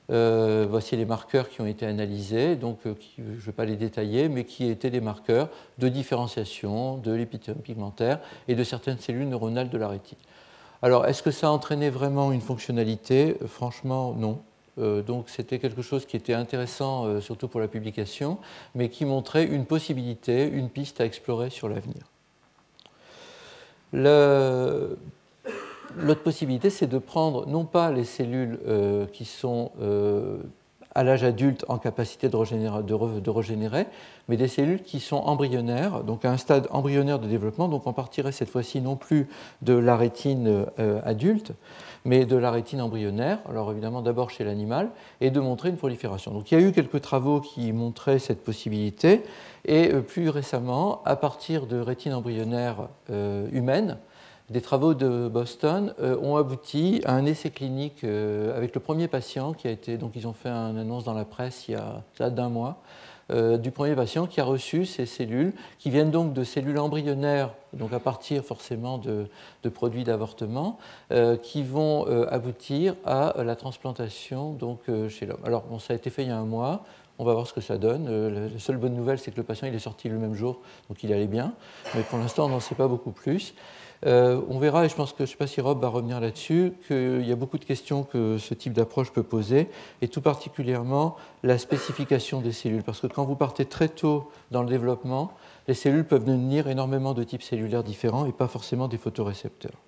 [0.08, 4.44] voici les marqueurs qui ont été analysés, donc je ne vais pas les détailler, mais
[4.44, 5.48] qui étaient des marqueurs
[5.78, 10.18] de différenciation de l'épithélium pigmentaire et de certaines cellules neuronales de la rétine.
[10.82, 13.36] Alors, est-ce que ça a entraîné vraiment une fonctionnalité?
[13.46, 14.40] Franchement, non.
[14.78, 18.38] Euh, donc, c'était quelque chose qui était intéressant, euh, surtout pour la publication,
[18.74, 22.02] mais qui montrait une possibilité, une piste à explorer sur l'avenir.
[23.92, 24.96] L'autre
[26.22, 29.70] possibilité, c'est de prendre non pas les cellules euh, qui sont
[30.94, 33.86] à l'âge adulte en capacité de régénérer,
[34.28, 37.68] mais des cellules qui sont embryonnaires, donc à un stade embryonnaire de développement.
[37.68, 39.28] Donc on partirait cette fois-ci non plus
[39.62, 41.52] de la rétine euh, adulte,
[42.04, 46.32] mais de la rétine embryonnaire, alors évidemment d'abord chez l'animal, et de montrer une prolifération.
[46.32, 49.22] Donc il y a eu quelques travaux qui montraient cette possibilité,
[49.64, 53.98] et euh, plus récemment, à partir de rétine embryonnaire euh, humaine,
[54.52, 59.08] des travaux de Boston euh, ont abouti à un essai clinique euh, avec le premier
[59.08, 59.96] patient qui a été.
[59.96, 62.82] Donc, ils ont fait une annonce dans la presse il y a d'un mois,
[63.30, 67.54] euh, du premier patient qui a reçu ces cellules, qui viennent donc de cellules embryonnaires,
[67.72, 69.26] donc à partir forcément de,
[69.70, 70.78] produits d'avortement,
[71.42, 75.40] qui vont aboutir à la transplantation donc, chez l'homme.
[75.44, 76.84] Alors, bon, ça a été fait il y a un mois.
[77.18, 78.50] On va voir ce que ça donne.
[78.52, 81.12] La seule bonne nouvelle, c'est que le patient est sorti le même jour, donc il
[81.12, 81.52] allait bien.
[81.94, 83.54] Mais pour l'instant, on n'en sait pas beaucoup plus.
[84.04, 86.20] Euh, on verra, et je pense que je ne sais pas si Rob va revenir
[86.20, 89.68] là-dessus, qu'il y a beaucoup de questions que ce type d'approche peut poser,
[90.00, 92.82] et tout particulièrement la spécification des cellules.
[92.82, 95.32] Parce que quand vous partez très tôt dans le développement,
[95.68, 99.78] les cellules peuvent devenir énormément de types cellulaires différents et pas forcément des photorécepteurs.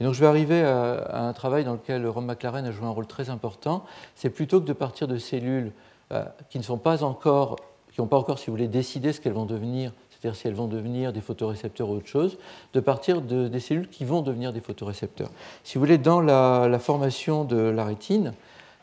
[0.00, 2.90] Et donc je vais arriver à, un travail dans lequel Rob McLaren a joué un
[2.90, 3.84] rôle très important.
[4.14, 5.72] C'est plutôt que de partir de cellules
[6.12, 7.56] euh, qui ne sont pas encore,
[7.92, 10.54] qui n'ont pas encore, si vous voulez, décidé ce qu'elles vont devenir c'est-à-dire si elles
[10.54, 12.36] vont devenir des photorécepteurs ou autre chose,
[12.74, 15.30] de partir de, des cellules qui vont devenir des photorécepteurs.
[15.64, 18.34] Si vous voulez, dans la, formation de la rétine,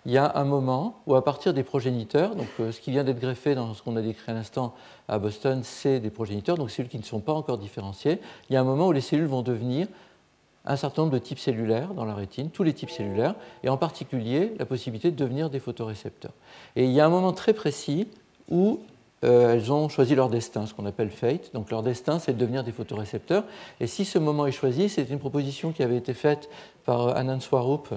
[0.06, 3.04] il y a un moment où à partir des progéniteurs, donc euh, ce qui vient
[3.04, 4.74] d'être greffé dans ce qu'on a décrit à l'instant
[5.08, 8.20] à Boston, c'est des progéniteurs, donc cellules qui ne sont pas encore différenciées,
[8.50, 9.88] il y a un moment où les cellules vont devenir
[10.66, 13.78] un certain nombre de types cellulaires dans la rétine, tous les types cellulaires, et en
[13.78, 16.34] particulier la possibilité de devenir des photorécepteurs.
[16.76, 18.08] Et il y a un moment très précis
[18.50, 18.80] où
[19.24, 21.52] euh, elles ont choisi leur destin, ce qu'on appelle fate.
[21.54, 23.44] Donc leur destin, c'est de devenir des photorécepteurs.
[23.80, 26.50] Et si ce moment est choisi, c'est une proposition qui avait été faite
[26.86, 27.90] par Anand Swarup,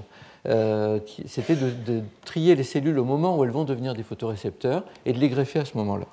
[0.48, 5.12] euh, c'était de, trier les cellules au moment où elles vont devenir des photorécepteurs et
[5.12, 6.06] de les greffer à ce moment-là.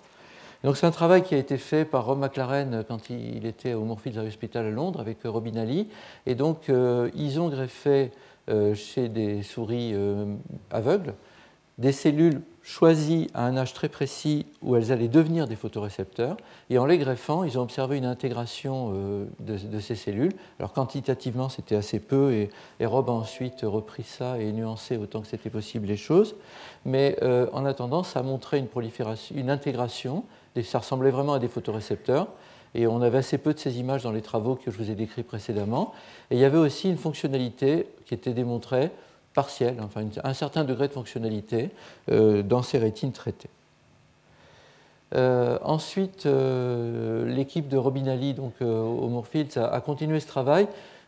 [0.63, 3.83] Donc c'est un travail qui a été fait par Rob McLaren quand il était au
[3.85, 5.87] Moorfields Hospital à Londres avec Robin Ali.
[6.25, 8.11] Et donc euh, ils ont greffé
[8.75, 9.93] chez des souris
[10.71, 11.13] aveugles
[11.77, 16.35] des cellules choisies à un âge très précis où elles allaient devenir des photorécepteurs.
[16.69, 20.33] Et en les greffant, ils ont observé une intégration euh, de, ces cellules.
[20.59, 25.27] Alors quantitativement, c'était assez peu, et, Rob a ensuite repris ça et nuancé autant que
[25.27, 26.35] c'était possible les choses.
[26.83, 30.25] Mais euh, en attendant, ça a une prolifération, une intégration.
[30.63, 32.27] Ça ressemblait vraiment à des photorécepteurs.
[32.75, 34.95] Et on avait assez peu de ces images dans les travaux que je vous ai
[34.95, 35.93] décrits précédemment.
[36.31, 38.91] Et il y avait aussi une fonctionnalité qui était démontrée
[39.38, 41.69] partielle, enfin un certain degré de fonctionnalité
[42.10, 43.52] euh, dans ces rétines traitées.
[45.13, 50.67] Euh, ensuite, euh, l'équipe de Robinali, donc au Moorfields, a, continué ce travail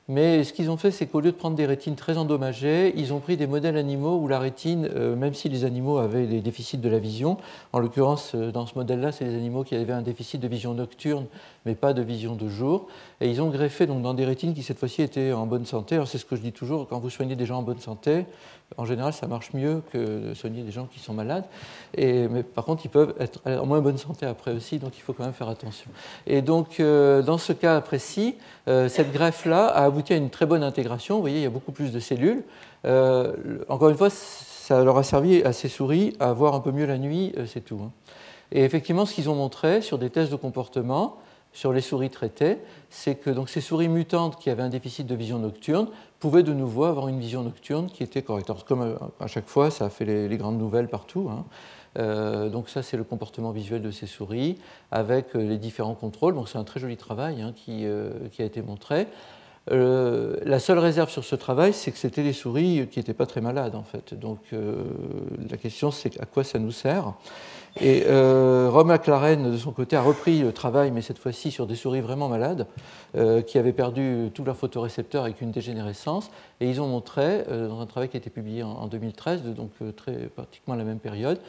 [0.09, 3.13] mais ce qu'ils ont fait, c'est qu'au lieu de prendre des rétines très endommagées, ils
[3.13, 6.41] ont pris des modèles animaux où la rétine, euh, même si les animaux avaient des
[6.41, 7.37] déficits de la vision,
[7.73, 10.73] en l'occurrence euh, dans ce modèle-là, c'est des animaux qui avaient un déficit de vision
[10.73, 11.27] nocturne,
[11.67, 12.87] mais pas de vision de jour,
[13.21, 16.01] et ils ont greffé donc, dans des rétines qui cette fois-ci étaient en bonne santé.
[16.07, 18.25] C'est ce que je dis toujours, quand vous soignez des gens en bonne santé,
[18.77, 21.45] en général, ça marche mieux que de soigner des gens qui sont malades.
[21.97, 25.13] Mais par contre, ils peuvent être en moins bonne santé après aussi, donc il faut
[25.13, 25.89] quand même faire attention.
[26.27, 28.35] Et donc, euh, dans ce cas précis,
[28.67, 31.15] euh, cette greffe-là a abouti à une très bonne intégration.
[31.15, 32.43] Vous voyez, il y a beaucoup plus de cellules.
[32.85, 33.33] Euh,
[33.67, 36.85] encore une fois, ça leur a servi à ces souris à voir un peu mieux
[36.85, 37.79] la nuit, c'est tout.
[37.83, 37.91] Hein.
[38.51, 41.17] Et effectivement, ce qu'ils ont montré sur des tests de comportement,
[41.53, 42.57] sur les souris traitées,
[42.89, 45.87] c'est que donc, ces souris mutantes qui avaient un déficit de vision nocturne
[46.19, 48.51] pouvaient de nouveau avoir une vision nocturne qui était correcte.
[48.67, 51.29] Comme euh, à chaque fois, ça a fait les, grandes nouvelles partout.
[51.31, 51.45] Hein.
[51.97, 54.57] Euh, donc ça, c'est le comportement visuel de ces souris
[54.91, 56.35] avec euh, les différents contrôles.
[56.35, 57.85] Donc c'est un très joli travail hein, qui,
[58.31, 59.07] qui, a été montré.
[59.67, 63.41] la seule réserve sur ce travail, c'est que c'était des souris qui n'étaient pas très
[63.41, 64.13] malades en fait.
[64.13, 67.13] Donc la question, c'est à quoi ça nous sert?
[67.79, 71.67] Et euh, Rob McLaren, de son côté, a repris le travail, mais cette fois-ci sur
[71.67, 72.67] des souris vraiment malades,
[73.15, 76.31] euh, qui avaient perdu tous leurs photorécepteurs avec une dégénérescence.
[76.59, 79.71] Et ils ont montré, euh, dans un travail qui a été publié en, 2013, donc
[79.95, 81.39] très, pratiquement la même période,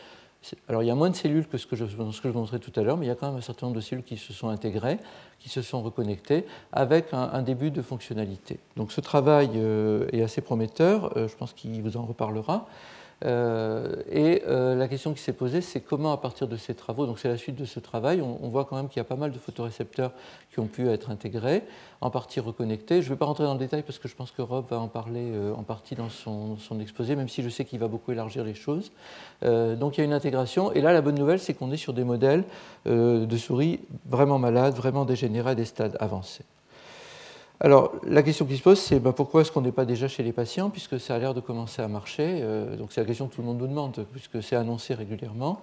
[0.69, 2.83] alors il y a moins de cellules que ce que je, vous montrais tout à
[2.83, 4.49] l'heure, mais il y a quand même un certain nombre de cellules qui se sont
[4.49, 4.99] intégrées,
[5.39, 8.59] qui se sont reconnectées, avec un début de fonctionnalité.
[8.77, 9.51] Donc ce travail
[10.13, 12.67] est assez prometteur, je pense qu'il vous en reparlera.
[13.25, 17.07] Euh, et euh, la question qui s'est posée, c'est comment, à partir de ces travaux,
[17.07, 19.17] donc c'est la suite de ce travail, on, voit quand même qu'il y a pas
[19.17, 20.13] mal de photorécepteurs
[20.53, 21.63] qui ont pu être intégrés,
[22.01, 23.03] en partie reconnectés.
[23.03, 24.79] Je ne vais pas rentrer dans le détail parce que je pense que Rob va
[24.79, 28.13] en parler euh, en partie dans son, exposé, même si je sais qu'il va beaucoup
[28.13, 28.91] élargir les choses.
[29.43, 30.73] donc il y a une intégration.
[30.73, 32.45] Et là, la bonne nouvelle, c'est qu'on est sur des modèles
[32.87, 36.45] de souris vraiment malades, vraiment dégénérés à des stades avancés.
[37.63, 40.23] Alors, la question qui se pose, c'est bah, pourquoi est-ce qu'on n'est pas déjà chez
[40.23, 43.29] les patients, puisque ça a l'air de commencer à marcher euh, Donc, c'est la question
[43.29, 45.61] que tout le monde nous demande, puisque c'est annoncé régulièrement.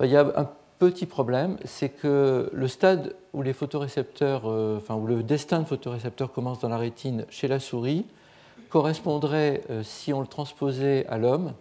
[0.00, 0.50] Bah, il y a un
[0.80, 5.66] petit problème, c'est que le stade où les photorécepteurs, euh, enfin, où le destin de
[5.66, 8.06] photorécepteurs commence dans la rétine chez la souris,
[8.68, 11.52] correspondrait, euh, si on le transposait à l'homme,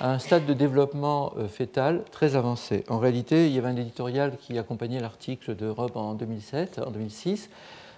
[0.00, 2.84] à un stade de développement fœtal très avancé.
[2.88, 6.90] En réalité, il y avait un éditorial qui accompagnait l'article de Rob en 2007, en
[6.90, 7.48] 2006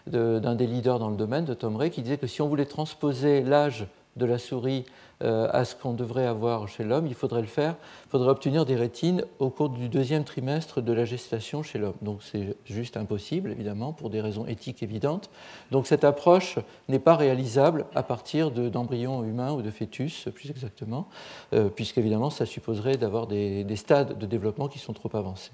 [0.07, 2.67] d'un des leaders dans le domaine, de Tom Ray, qui disait que si on voulait
[2.67, 3.87] transposer l'âge
[4.17, 4.85] de la souris
[5.23, 8.65] euh, à ce qu'on devrait avoir chez l'homme, il faudrait le faire, il faudrait obtenir
[8.65, 11.97] des rétines au cours du deuxième trimestre de la gestation chez l'homme.
[12.01, 15.31] Donc c'est juste impossible, évidemment, pour des raisons éthiques évidentes.
[15.71, 16.59] Donc cette approche
[16.89, 21.07] n'est pas réalisable à partir d'embryons humains ou de fœtus, plus exactement,
[21.53, 25.53] euh, puisqu'évidemment, ça supposerait d'avoir des stades de développement qui sont trop avancés.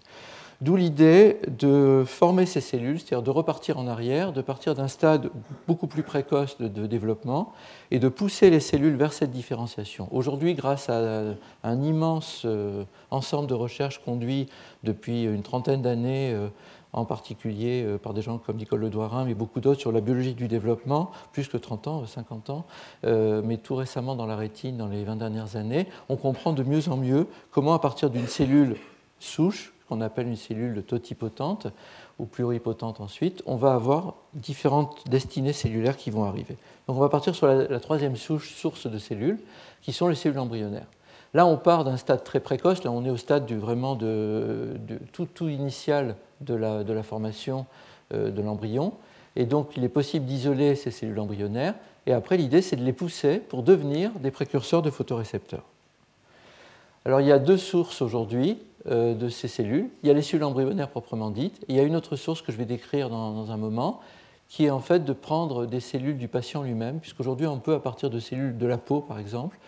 [0.62, 5.31] D'où l'idée de former ces cellules, c'est-à-dire de repartir en arrière, de partir d'un stade
[5.69, 7.53] beaucoup plus précoce de, développement
[7.90, 10.09] et de pousser les cellules vers cette différenciation.
[10.12, 14.49] Aujourd'hui, grâce à un immense euh, ensemble de recherches conduits
[14.83, 16.49] depuis une trentaine d'années, euh,
[16.95, 20.33] en particulier euh, par des gens comme Nicole Ledouarin, mais beaucoup d'autres sur la biologie
[20.33, 22.64] du développement, plus que 30 ans, 50 ans,
[23.05, 26.88] mais tout récemment dans la rétine, dans les 20 dernières années, on comprend de mieux
[26.88, 28.77] en mieux comment, à partir d'une cellule
[29.19, 31.68] souche, qu'on appelle une cellule totipotente
[32.18, 36.57] ou pluripotente ensuite, on va avoir différentes destinées cellulaires qui vont arriver.
[36.87, 39.38] Donc on va partir sur la, troisième source de cellules,
[39.83, 40.87] qui sont les cellules embryonnaires.
[41.35, 44.77] Là, on part d'un stade très précoce, là on est au stade du, vraiment de,
[45.12, 47.66] tout, initial de la, de la formation
[48.14, 48.92] euh, de l'embryon.
[49.35, 51.75] Et donc il est possible d'isoler ces cellules embryonnaires,
[52.07, 55.64] et après l'idée c'est de les pousser pour devenir des précurseurs de photorécepteurs.
[57.05, 58.59] Alors il y a deux sources aujourd'hui.
[58.88, 59.88] Euh, de ces cellules.
[60.05, 62.53] Il y a les cellules embryonnaires proprement dites, il y a une autre source que
[62.53, 64.01] je vais décrire dans, un moment,
[64.49, 67.81] qui est en fait de prendre des cellules du patient lui-même, puisqu'aujourd'hui on peut, à
[67.81, 69.59] partir de cellules de la peau par exemple,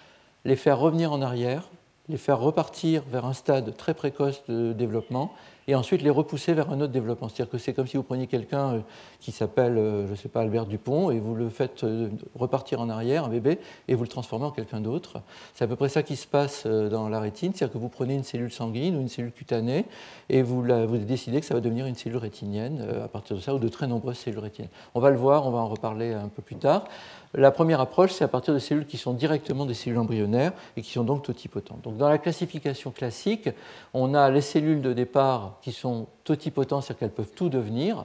[0.45, 1.69] les faire revenir en arrière,
[2.09, 5.33] les faire repartir vers un stade très précoce de développement
[5.69, 7.29] et ensuite les repousser vers un autre développement.
[7.29, 8.81] C'est-à-dire que c'est comme si vous preniez quelqu'un euh,
[9.21, 12.81] qui s'appelle, euh, je ne sais pas, Albert Dupont, et vous le faites euh, repartir
[12.81, 15.21] en arrière, un bébé, et vous le transformez en quelqu'un d'autre.
[15.55, 18.15] C'est à peu près ça qui se passe dans la rétine, c'est-à-dire que vous prenez
[18.15, 19.85] une cellule sanguine ou une cellule cutanée,
[20.31, 20.65] et vous,
[20.99, 23.87] décidez que ça va devenir une cellule rétinienne à partir de ça, ou de très
[23.87, 24.71] nombreuses cellules rétiniennes.
[24.95, 26.85] On va le voir, on va en reparler un peu plus tard.
[27.35, 30.83] La première approche, c'est à partir de cellules qui sont directement des cellules embryonnaires et
[30.83, 31.83] qui sont donc totipotentes.
[31.83, 33.51] Donc dans la classification classique,
[33.93, 38.05] on a les cellules de départ qui sont totipotentes, c'est-à-dire qu'elles peuvent tout devenir.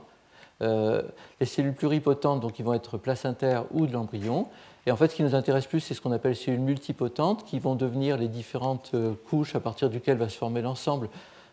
[0.62, 1.02] Euh,
[1.40, 4.48] les cellules pluripotentes, donc qui vont être placentaires ou de l'embryon.
[4.86, 7.44] Et en fait, ce qui nous intéresse plus, c'est ce qu'on appelle les cellules multipotentes,
[7.46, 11.10] qui vont devenir les différentes euh, couches à partir duquel va se former l'ensemble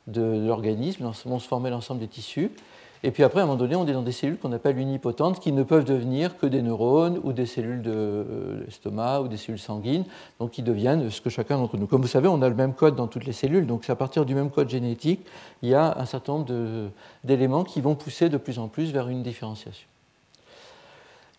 [0.06, 2.50] de l'organisme, vont se former l'ensemble des tissus.
[3.02, 5.40] Et puis après, à un moment donné, on est dans des cellules qu'on appelle unipotentes
[5.40, 9.58] qui ne peuvent devenir que des neurones ou des cellules de l'estomac ou des cellules
[9.58, 10.04] sanguines,
[10.38, 11.86] donc qui deviennent ce que chacun d'entre nous.
[11.86, 13.96] Comme vous savez, on a le même code dans toutes les cellules, donc c'est à
[13.96, 15.24] partir du même code génétique,
[15.62, 16.90] il y a un certain nombre
[17.24, 19.86] d'éléments qui vont pousser de plus en plus vers une différenciation.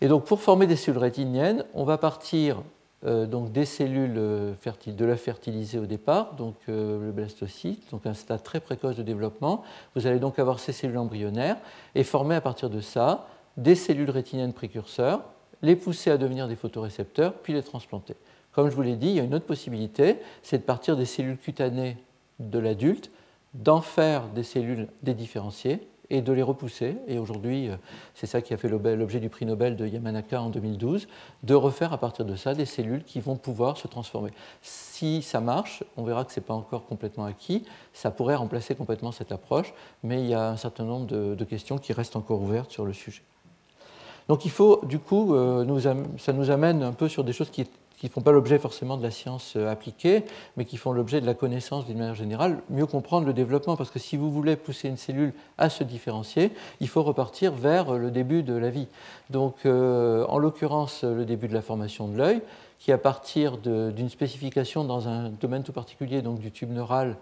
[0.02, 4.54] Et donc pour former des cellules rétiniennes, on va partir euh, donc des cellules euh,
[4.86, 9.04] de la fertiliser au départ, donc euh, le blastocyte, donc un stade très précoce de
[9.04, 9.64] développement.
[9.96, 11.58] Vous allez donc avoir ces cellules embryonnaires
[11.96, 15.24] et former à partir de ça des cellules rétiniennes précurseurs,
[15.64, 18.16] les pousser à devenir des photorécepteurs, puis les transplanter.
[18.52, 21.06] Comme je vous l'ai dit, il y a une autre possibilité, c'est de partir des
[21.06, 21.98] cellules cutanées
[22.40, 23.12] de l'adulte,
[23.54, 26.98] d'en faire des cellules dédifférenciées et de les repousser.
[27.08, 27.78] Et aujourd'hui, euh,
[28.14, 31.08] c'est ça qui a fait l'objet du prix Nobel de Yamanaka en 2012,
[31.44, 34.32] de refaire à partir de ça des cellules qui vont pouvoir se transformer.
[34.62, 38.76] Si ça marche, on verra que ce n'est pas encore complètement acquis, ça pourrait remplacer
[38.76, 42.42] complètement cette approche, mais il y a un certain nombre de, questions qui restent encore
[42.42, 43.24] ouvertes sur le sujet.
[44.28, 45.80] Donc il faut, du coup, euh,
[46.18, 47.62] ça nous amène un peu sur des choses qui
[48.02, 50.24] qui ne font pas l'objet forcément de la science euh, appliquée,
[50.58, 53.78] mais qui font l'objet de la connaissance d'une manière générale, mieux comprendre le développement.
[53.78, 57.94] Parce que si vous voulez pousser une cellule à se différencier, il faut repartir vers
[57.94, 58.88] le début de la vie.
[59.30, 62.42] Donc, euh, en l'occurrence, le début de la formation de l'œil,
[62.80, 67.18] qui à partir d'une spécification dans un domaine tout particulier, donc du tube neural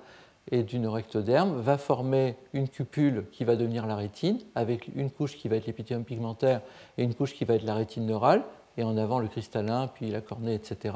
[0.50, 5.36] et du neurectoderme, va former une cupule qui va devenir la rétine, avec une couche
[5.36, 6.62] qui va être l'épithélium pigmentaire
[6.98, 8.44] et une couche qui va être la rétine neurale
[8.80, 10.96] et en avant le cristallin, puis la cornée, etc.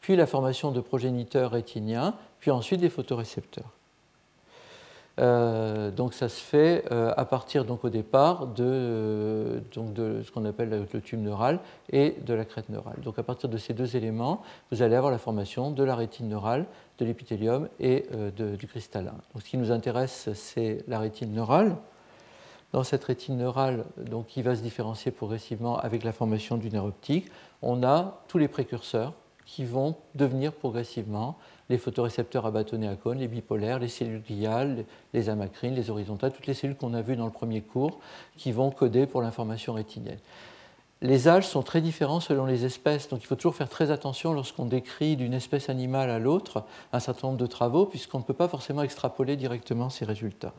[0.00, 3.70] Puis la formation de progéniteurs rétiniens, puis ensuite des photorécepteurs.
[5.18, 10.22] Euh, donc ça se fait euh, à partir donc au départ de, euh, donc de
[10.24, 11.58] ce qu'on appelle le tube neural
[11.90, 12.96] et de la crête neurale.
[13.02, 16.28] Donc à partir de ces deux éléments, vous allez avoir la formation de la rétine
[16.28, 16.66] neurale,
[16.98, 19.14] de l'épithélium et du cristallin.
[19.32, 21.76] Donc ce qui nous intéresse, c'est la rétine neurale
[22.72, 26.84] dans cette rétine neurale, donc, qui va se différencier progressivement avec la formation du nerf
[26.84, 27.30] optique,
[27.62, 29.14] on a tous les précurseurs
[29.46, 31.38] qui vont devenir progressivement
[31.70, 36.32] les photorécepteurs à bâtonnets à cône, les bipolaires, les cellules gliales, les amacrines, les horizontales,
[36.32, 37.98] toutes les cellules qu'on a vues dans le premier cours
[38.36, 40.18] qui vont coder pour l'information rétinienne.
[41.00, 44.32] Les âges sont très différents selon les espèces, donc il faut toujours faire très attention
[44.32, 48.34] lorsqu'on décrit d'une espèce animale à l'autre un certain nombre de travaux, puisqu'on ne peut
[48.34, 50.52] pas forcément extrapoler directement ces résultats.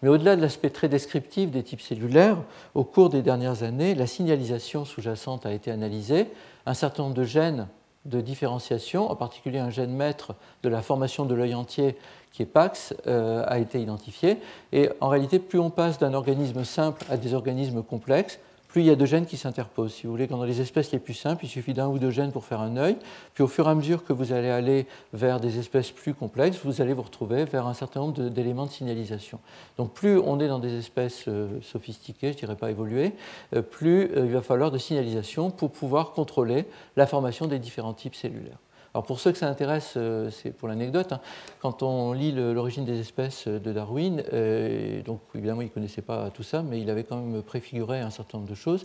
[0.00, 2.38] Mais au-delà de l'aspect très descriptif des types cellulaires,
[2.74, 6.28] au cours des dernières années, la signalisation sous-jacente a été analysée.
[6.64, 7.66] Un certain nombre de gènes
[8.04, 11.96] de différenciation, en particulier un gène maître de la formation de l'œil entier
[12.32, 14.38] qui est PAX, euh, a été identifié.
[14.72, 18.38] Et en réalité, plus on passe d'un organisme simple à des organismes complexes,
[18.72, 19.92] plus il y a de gènes qui s'interposent.
[19.92, 22.32] Si vous voulez, dans les espèces les plus simples, il suffit d'un ou deux gènes
[22.32, 22.96] pour faire un œil.
[23.34, 26.58] Puis au fur et à mesure que vous allez aller vers des espèces plus complexes,
[26.64, 29.40] vous allez vous retrouver vers un certain nombre d'éléments de, signalisation.
[29.76, 33.12] Donc plus on est dans des espèces euh, sophistiquées, je ne dirais pas évoluées,
[33.54, 36.64] euh, plus il va falloir de signalisation pour pouvoir contrôler
[36.96, 38.58] la formation des différents types cellulaires.
[38.94, 41.20] Alors pour ceux que ça intéresse, euh, c'est pour l'anecdote, hein,
[41.60, 46.28] quand on lit l'origine des espèces de Darwin, euh, donc évidemment il ne connaissait pas
[46.30, 48.84] tout ça, mais il avait quand même préfiguré un certain nombre de choses,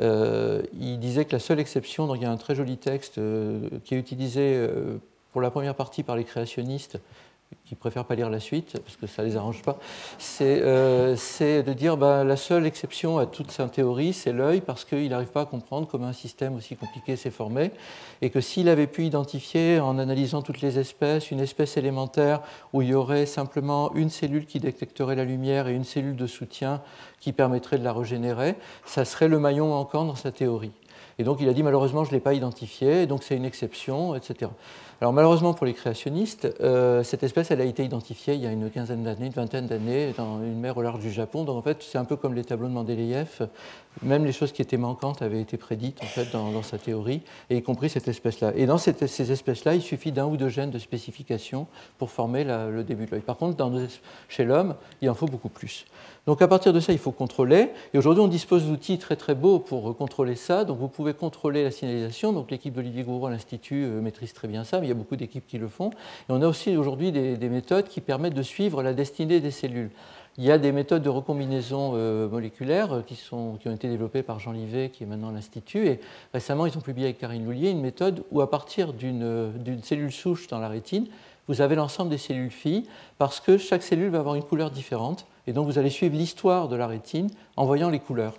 [0.00, 3.20] euh, il disait que la seule exception, donc il y a un très joli texte
[3.84, 4.68] qui est utilisé
[5.32, 7.00] pour la première partie par les créationnistes,
[7.68, 9.78] qui préfèrent pas lire la suite parce que ça les arrange pas,
[10.18, 14.84] c'est euh, de dire bah, la seule exception à toute sa théorie, c'est l'œil parce
[14.86, 17.70] qu'il n'arrive pas à comprendre comment un système aussi compliqué s'est formé
[18.22, 22.40] et que s'il avait pu identifier en analysant toutes les espèces une espèce élémentaire
[22.72, 26.26] où il y aurait simplement une cellule qui détecterait la lumière et une cellule de
[26.26, 26.80] soutien
[27.20, 28.54] qui permettrait de la régénérer,
[28.86, 30.72] ça serait le maillon encore dans sa théorie.
[31.18, 34.14] Et donc il a dit malheureusement je ne l'ai pas identifié, donc c'est une exception,
[34.14, 34.50] etc.
[35.00, 38.68] Alors malheureusement pour les créationnistes, euh, cette espèce a été identifiée il y a une
[38.68, 41.44] quinzaine d'années, une vingtaine d'années dans une mer au large du Japon.
[41.44, 43.46] Donc en fait c'est un peu comme les tableaux de Mendeleïev.
[44.02, 47.58] Même les choses qui étaient manquantes avaient été prédites en fait dans, sa théorie, et
[47.58, 48.52] y compris cette espèce-là.
[48.56, 51.66] Et dans ces espèces-là, il suffit d'un ou deux gènes de spécification
[51.98, 53.20] pour former le début de l'œil.
[53.20, 53.56] Par contre,
[54.28, 55.84] chez l'homme, il en faut beaucoup plus.
[56.28, 57.70] Donc à partir de ça, il faut contrôler.
[57.94, 60.64] Et aujourd'hui, on dispose d'outils très très beaux pour contrôler ça.
[60.64, 62.34] Donc vous pouvez contrôler la signalisation.
[62.34, 65.16] Donc l'équipe d'Olivier Gouraud à l'Institut euh, maîtrise très bien ça, il y a beaucoup
[65.16, 65.90] d'équipes qui le font.
[65.90, 69.90] Et on a aussi aujourd'hui des, méthodes qui permettent de suivre la destinée des cellules.
[70.36, 74.22] Il y a des méthodes de recombinaison euh, moléculaire euh, qui, qui, ont été développées
[74.22, 75.88] par Jean Livet, qui est maintenant à l'Institut.
[75.88, 76.00] Et
[76.32, 80.46] récemment, ils ont publié avec Karine Loulier une méthode où, à partir d'une cellule souche
[80.46, 81.06] dans la rétine,
[81.48, 82.84] vous avez l'ensemble des cellules filles,
[83.16, 85.26] parce que chaque cellule va avoir une couleur différente.
[85.46, 88.34] Et donc vous allez suivre l'histoire de la rétine en voyant les couleurs.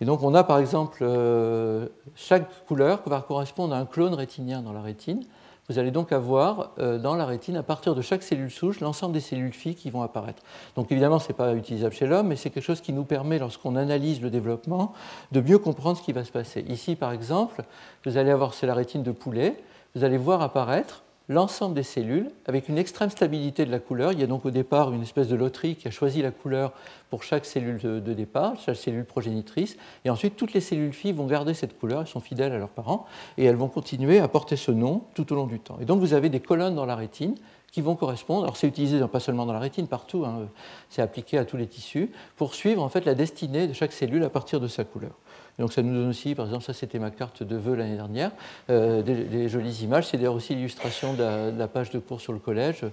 [0.00, 4.62] Et donc on a par exemple, euh, chaque couleur va correspondre à un clone rétinien
[4.62, 5.24] dans la rétine.
[5.68, 9.14] Vous allez donc avoir euh, dans la rétine, à partir de chaque cellule souche, l'ensemble
[9.14, 10.42] des cellules filles qui vont apparaître.
[10.76, 13.38] Donc évidemment, ce n'est pas utilisable chez l'homme, mais c'est quelque chose qui nous permet,
[13.38, 14.92] lorsqu'on analyse le développement,
[15.32, 16.64] de mieux comprendre ce qui va se passer.
[16.68, 17.62] Ici, par exemple,
[18.04, 19.62] vous allez avoir, c'est la rétine de poulet,
[19.94, 24.12] vous allez voir apparaître l'ensemble des cellules avec une extrême stabilité de la couleur.
[24.12, 26.72] Il y a donc au départ une espèce de loterie qui a choisi la couleur
[27.10, 31.26] pour chaque cellule de, départ, chaque cellule progénitrice, et ensuite toutes les cellules filles vont
[31.26, 33.06] garder cette couleur, elles sont fidèles à leurs parents,
[33.38, 35.78] et elles vont continuer à porter ce nom tout au long du temps.
[35.80, 37.36] Et donc vous avez des colonnes dans la rétine
[37.70, 40.48] qui vont correspondre, alors c'est utilisé pas seulement dans la rétine, partout, hein,
[40.90, 44.22] c'est appliqué à tous les tissus, pour suivre en fait la destinée de chaque cellule
[44.24, 45.12] à partir de sa couleur
[45.58, 48.32] donc ça nous donne aussi, par exemple, ça c'était ma carte de vœux l'année dernière,
[48.70, 50.08] euh, des, jolies images.
[50.08, 52.84] C'est d'ailleurs aussi l'illustration de, la page de cours sur le collège.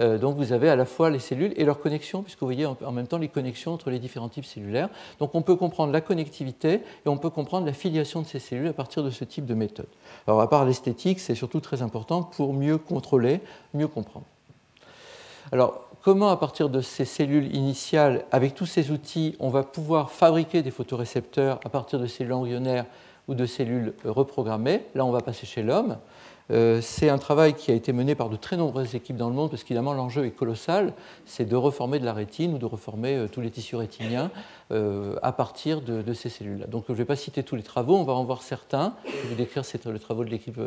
[0.00, 2.66] Euh, donc vous avez à la fois les cellules et leurs connexions, puisque vous voyez
[2.66, 4.90] en, même temps les connexions entre les différents types cellulaires.
[5.18, 8.68] Donc on peut comprendre la connectivité et on peut comprendre la filiation de ces cellules
[8.68, 9.88] à partir de ce type de méthode.
[10.26, 13.40] Alors à part l'esthétique, c'est surtout très important pour mieux contrôler,
[13.72, 14.26] mieux comprendre.
[15.52, 20.10] Alors, comment à partir de ces cellules initiales, avec tous ces outils, on va pouvoir
[20.10, 22.86] fabriquer des photorécepteurs à partir de cellules embryonnaires
[23.28, 24.86] ou de cellules reprogrammées?
[24.94, 25.98] Là, on va passer chez l'homme.
[26.50, 29.34] Euh, c'est un travail qui a été mené par de très nombreuses équipes dans le
[29.34, 30.92] monde, parce qu'évidemment l'enjeu est colossal,
[31.24, 34.30] c'est de reformer de la rétine ou de reformer euh, tous les tissus rétiniens
[34.72, 36.66] euh, à partir de, ces cellules-là.
[36.66, 38.94] Donc je ne vais pas citer tous les travaux, on va en voir certains.
[39.06, 40.58] Je vais décrire les travaux de l'équipe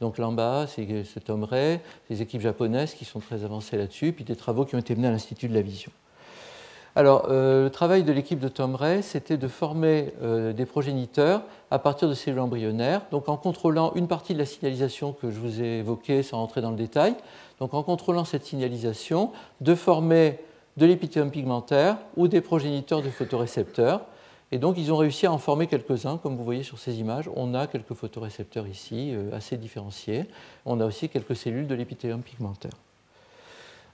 [0.00, 4.36] donc Lamba, c'est Tom Ray, les équipes japonaises qui sont très avancées là-dessus, puis des
[4.36, 5.92] travaux qui ont été menés à l'Institut de la Vision.
[6.96, 11.42] Alors, euh, le travail de l'équipe de Tom Ray, c'était de former euh, des progéniteurs
[11.70, 15.38] à partir de cellules embryonnaires, donc en contrôlant une partie de la signalisation que je
[15.38, 17.14] vous ai évoquée sans rentrer dans le détail,
[17.60, 19.30] donc en contrôlant cette signalisation,
[19.60, 20.40] de former
[20.78, 24.00] de l'épithélium pigmentaire ou des progéniteurs de photorécepteurs.
[24.50, 27.30] Et donc, ils ont réussi à en former quelques-uns, comme vous voyez sur ces images.
[27.36, 30.24] On a quelques photorécepteurs ici, euh, assez différenciés.
[30.66, 32.72] On a aussi quelques cellules de l'épithélium pigmentaire.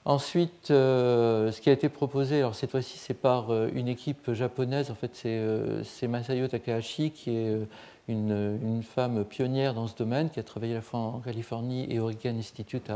[0.07, 4.33] Ensuite, euh, ce qui a été proposé, alors cette fois-ci c'est par euh, une équipe
[4.35, 7.59] japonaise, en fait c'est euh, Masayo Takahashi qui est
[8.07, 11.99] une, femme pionnière dans ce domaine, qui a travaillé à la fois en Californie et
[11.99, 12.89] au Oregon Institute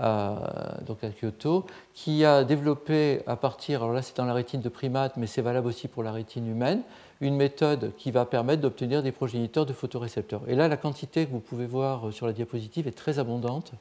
[0.00, 4.62] à, donc à Kyoto, qui a développé à partir, alors là c'est dans la rétine
[4.62, 6.80] de primate, mais c'est valable aussi pour la rétine humaine,
[7.20, 10.40] une méthode qui va permettre d'obtenir des progéniteurs de photorécepteurs.
[10.48, 13.74] Et là la quantité que vous pouvez voir sur la diapositive est très abondante.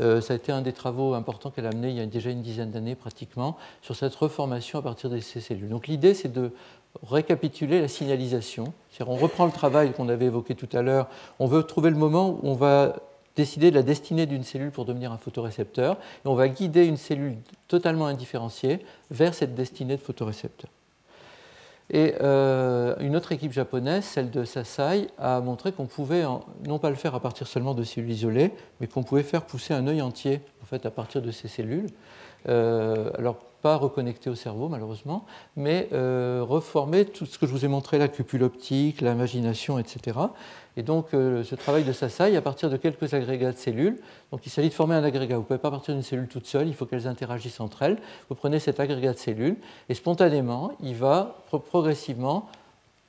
[0.00, 2.30] Euh, ça a été un des travaux importants qu'elle a mené il y a déjà
[2.30, 5.68] une dizaine d'années pratiquement sur cette reformation à partir de ces cellules.
[5.68, 6.52] Donc l'idée, c'est de
[7.02, 8.72] récapituler la signalisation.
[9.00, 11.08] On reprend le travail qu'on avait évoqué tout à l'heure.
[11.38, 12.96] On veut trouver le moment où on va
[13.36, 16.98] décider de la destinée d'une cellule pour devenir un photorécepteur, et on va guider une
[16.98, 17.36] cellule
[17.66, 20.70] totalement indifférenciée vers cette destinée de photorécepteur.
[21.92, 26.24] Et euh, une autre équipe japonaise, celle de Sasai, a montré qu'on pouvait
[26.66, 29.74] non pas le faire à partir seulement de cellules isolées, mais qu'on pouvait faire pousser
[29.74, 31.88] un œil entier en fait, à partir de ces cellules.
[32.48, 35.24] Euh, alors, pas reconnecté au cerveau malheureusement,
[35.54, 40.18] mais euh, reformer tout ce que je vous ai montré, la cupule optique, l'imagination, etc.
[40.76, 43.98] Et donc euh, ce travail de Sasai à partir de quelques agrégats de cellules.
[44.30, 45.36] Donc il s'agit de former un agrégat.
[45.36, 47.98] Vous ne pouvez pas partir d'une cellule toute seule, il faut qu'elles interagissent entre elles.
[48.28, 49.56] Vous prenez cet agrégat de cellules
[49.88, 52.48] et spontanément, il va progressivement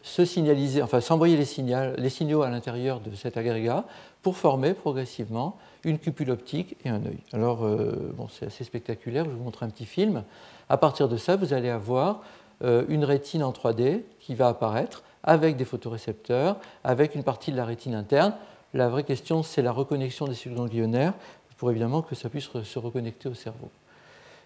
[0.02, 3.86] se signaliser, enfin s'envoyer les, les signaux à l'intérieur de cet agrégat
[4.22, 7.20] pour former progressivement une cupule optique et un œil.
[7.32, 10.24] Alors, euh, bon, c'est assez spectaculaire, je vous montre un petit film.
[10.70, 12.22] À partir de ça, vous allez avoir
[12.64, 17.58] euh, une rétine en 3D qui va apparaître avec des photorécepteurs, avec une partie de
[17.58, 18.34] la rétine interne.
[18.74, 21.14] La vraie question, c'est la reconnexion des cellules ganglionnaires
[21.58, 23.70] pour évidemment que ça puisse se reconnecter au cerveau.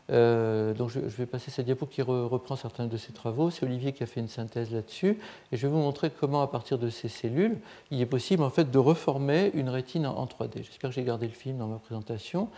[0.09, 3.49] Euh, donc je, vais passer cette diapo qui reprend certains de ces travaux.
[3.49, 5.17] C'est Olivier qui a fait une synthèse là-dessus.
[5.51, 7.57] Et je vais vous montrer comment, à partir de ces cellules,
[7.91, 10.63] il est possible en fait de reformer une rétine en, 3D.
[10.63, 12.49] J'espère que j'ai gardé le film dans ma présentation.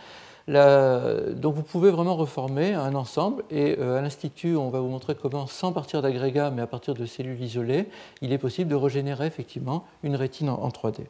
[0.50, 3.44] Donc vous pouvez vraiment reformer un ensemble.
[3.50, 6.94] Et euh, à l'Institut, on va vous montrer comment, sans partir d'agrégats, mais à partir
[6.94, 7.88] de cellules isolées,
[8.20, 11.06] il est possible de régénérer effectivement une rétine en, 3D.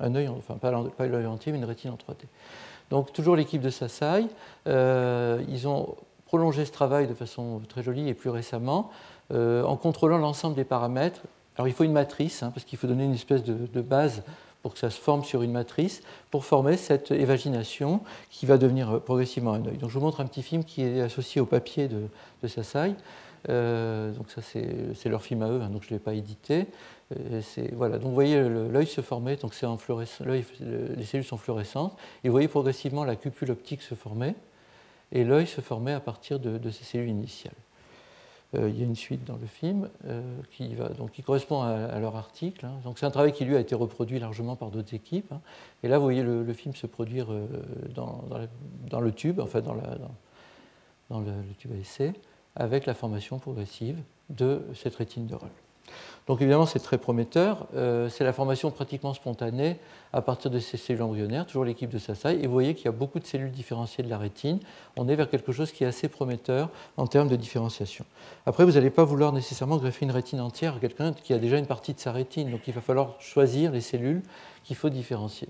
[0.00, 2.26] Un œil, enfin pas l'œil entier, mais une rétine en 3D.
[2.90, 4.26] Donc toujours l'équipe de Sasai,
[4.66, 5.94] euh, ils ont
[6.26, 8.90] prolongé ce travail de façon très jolie et plus récemment
[9.32, 11.20] euh, en contrôlant l'ensemble des paramètres.
[11.56, 14.22] Alors il faut une matrice, hein, parce qu'il faut donner une espèce de, base
[14.62, 18.00] pour que ça se forme sur une matrice, pour former cette évagination
[18.30, 19.78] qui va devenir progressivement un œil.
[19.78, 22.02] Donc je vous montre un petit film qui est associé au papier de,
[22.42, 22.48] de.
[23.48, 26.66] Euh, donc ça c'est leur film à eux, hein, donc je ne l'ai pas édité.
[27.16, 27.40] Euh,
[27.72, 27.98] voilà.
[27.98, 29.66] Donc vous voyez l'œil se former, donc c'est
[30.26, 34.34] les cellules sont fluorescentes, et vous voyez progressivement la cupule optique se former,
[35.12, 37.54] et l'œil se former à partir de, ces cellules initiales.
[38.56, 41.62] Euh, il y a une suite dans le film euh, qui, va, donc, qui correspond
[41.62, 42.66] à, leur article.
[42.66, 42.80] Hein.
[42.82, 45.30] Donc c'est un travail qui lui a été reproduit largement par d'autres équipes.
[45.32, 45.40] Hein.
[45.84, 47.28] Et là, vous voyez le, film se produire
[47.94, 48.24] dans,
[48.88, 52.12] dans, le tube, enfin dans, le, tube à essai,
[52.56, 53.98] avec la formation progressive
[54.30, 55.50] de cette rétine de Roll.
[56.26, 57.66] Donc évidemment, c'est très prometteur.
[57.74, 59.78] Euh, c'est la formation pratiquement spontanée
[60.12, 62.38] à partir de ces cellules embryonnaires, toujours l'équipe de Sasai.
[62.42, 64.60] Et vous voyez qu'il y a beaucoup de cellules différenciées de la rétine.
[64.96, 68.04] On est vers quelque chose qui est assez prometteur en termes de différenciation.
[68.46, 71.58] Après, vous n'allez pas vouloir nécessairement greffer une rétine entière à quelqu'un qui a déjà
[71.58, 72.50] une partie de sa rétine.
[72.50, 74.22] Donc il va falloir choisir les cellules
[74.64, 75.48] qu'il faut différencier.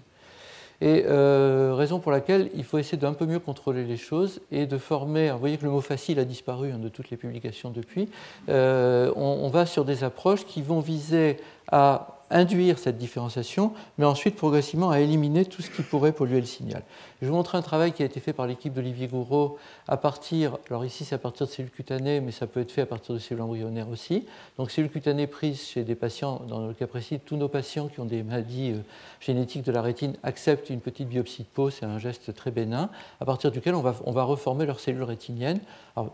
[0.81, 4.67] Et euh, raison pour laquelle il faut essayer d'un peu mieux contrôler les choses et
[4.67, 5.31] de former.
[5.31, 8.09] vous voyez que le mot facile a disparu hein, de toutes les publications depuis.
[8.49, 11.37] Euh, on, va sur des approches qui vont viser
[11.71, 16.47] à induire cette différenciation, mais ensuite progressivement à éliminer tout ce qui pourrait polluer le
[16.47, 16.83] signal.
[17.21, 19.59] Je vous montrer un travail qui a été fait par l'équipe d'Olivier Gouraud
[19.89, 22.83] à partir, alors ici c'est à partir de cellules cutanées, mais ça peut être fait
[22.83, 24.27] à partir de cellules embryonnaires aussi.
[24.57, 28.01] Donc cellules cutanées prises chez des patients, dans le cas précis, tous nos patients qui
[28.01, 28.83] ont des maladies euh,
[29.21, 32.91] génétiques de la rétine acceptent une petite biopsie de peau, c'est un geste très bénin,
[33.21, 35.61] à partir duquel on va, reformer leurs cellules rétiniennes.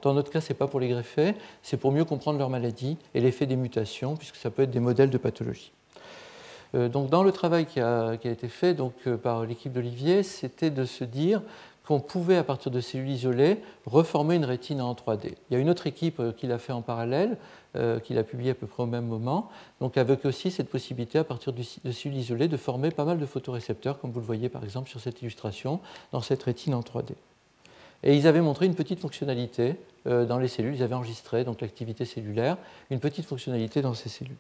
[0.03, 2.97] Dans notre cas, ce n'est pas pour les greffer, c'est pour mieux comprendre leur maladie
[3.15, 5.73] et l'effet des mutations, puisque ça peut être des modèles de pathologie.
[6.77, 10.85] Euh, donc, dans le travail qui a, été fait euh, par l'équipe d'Olivier, c'était de
[10.85, 11.43] se dire
[11.87, 15.35] qu'on pouvait, à partir de cellules isolées, reformer une rétine en 3D.
[15.51, 17.37] Il y a une autre équipe euh, qui l'a fait en parallèle,
[18.05, 19.51] qui l'a publié à peu près au même moment,
[19.83, 21.61] donc avec aussi cette possibilité, à partir de
[21.93, 24.99] cellules isolées, de former pas mal de photorécepteurs, comme vous le voyez par exemple sur
[24.99, 27.13] cette illustration, dans cette rétine en 3D.
[28.03, 32.57] Et ils avaient montré une petite fonctionnalité dans les cellules, ils avaient enregistré l'activité cellulaire,
[32.89, 34.39] une petite fonctionnalité dans ces cellules.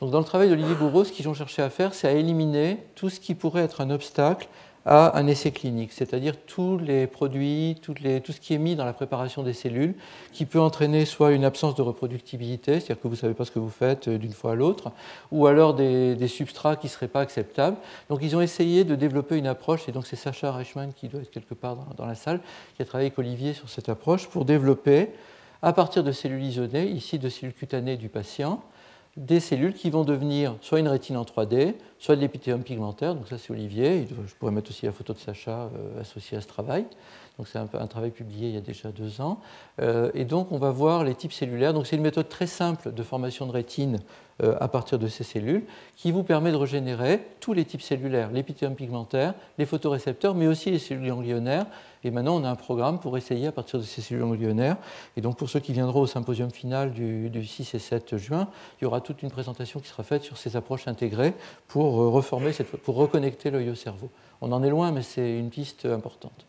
[0.00, 2.78] Donc, dans le travail d'Olivier Bourreau, ce qu'ils ont cherché à faire, c'est à éliminer
[2.94, 4.48] tout ce qui pourrait être un obstacle
[4.88, 8.92] à un essai clinique, c'est-à-dire tous les produits, tout ce qui est mis dans la
[8.92, 9.96] préparation des cellules,
[10.32, 13.50] qui peut entraîner soit une absence de reproductibilité, c'est-à-dire que vous ne savez pas ce
[13.50, 14.92] que vous faites euh, d'une fois à l'autre,
[15.32, 17.76] ou alors des, substrats qui ne seraient pas acceptables.
[18.08, 21.20] Donc ils ont essayé de développer une approche, et donc c'est Sacha Reichmann qui doit
[21.20, 22.40] être quelque part dans, dans la salle,
[22.76, 25.08] qui a travaillé avec Olivier sur cette approche, pour développer,
[25.62, 28.62] à partir de cellules isolées, ici de cellules cutanées du patient,
[29.16, 33.28] des cellules qui vont devenir soit une rétine en 3D, soit de l'épithélium pigmentaire, donc
[33.28, 36.84] ça c'est Olivier, je pourrais mettre aussi la photo de Sacha associée à ce travail.
[37.44, 39.40] C'est un, travail publié il y a déjà deux ans.
[40.14, 41.74] et donc on va voir les types cellulaires.
[41.74, 43.98] Donc c'est une méthode très simple de formation de rétine
[44.42, 45.64] euh, à partir de ces cellules,
[45.96, 50.70] qui vous permet de régénérer tous les types cellulaires, l'épithélium pigmentaire, les photorécepteurs, mais aussi
[50.70, 51.64] les cellules ganglionnaires.
[52.04, 54.76] Et maintenant, on a un programme pour essayer à partir de ces cellules ganglionnaires.
[55.16, 58.84] Et donc, pour ceux qui viendront au symposium final du, 6 et 7 juin, il
[58.84, 61.32] y aura toute une présentation qui sera faite sur ces approches intégrées
[61.66, 62.52] pour euh, reformer,
[62.84, 64.10] pour reconnecter l'œil au cerveau.
[64.42, 66.44] On en est loin, mais c'est une piste importante.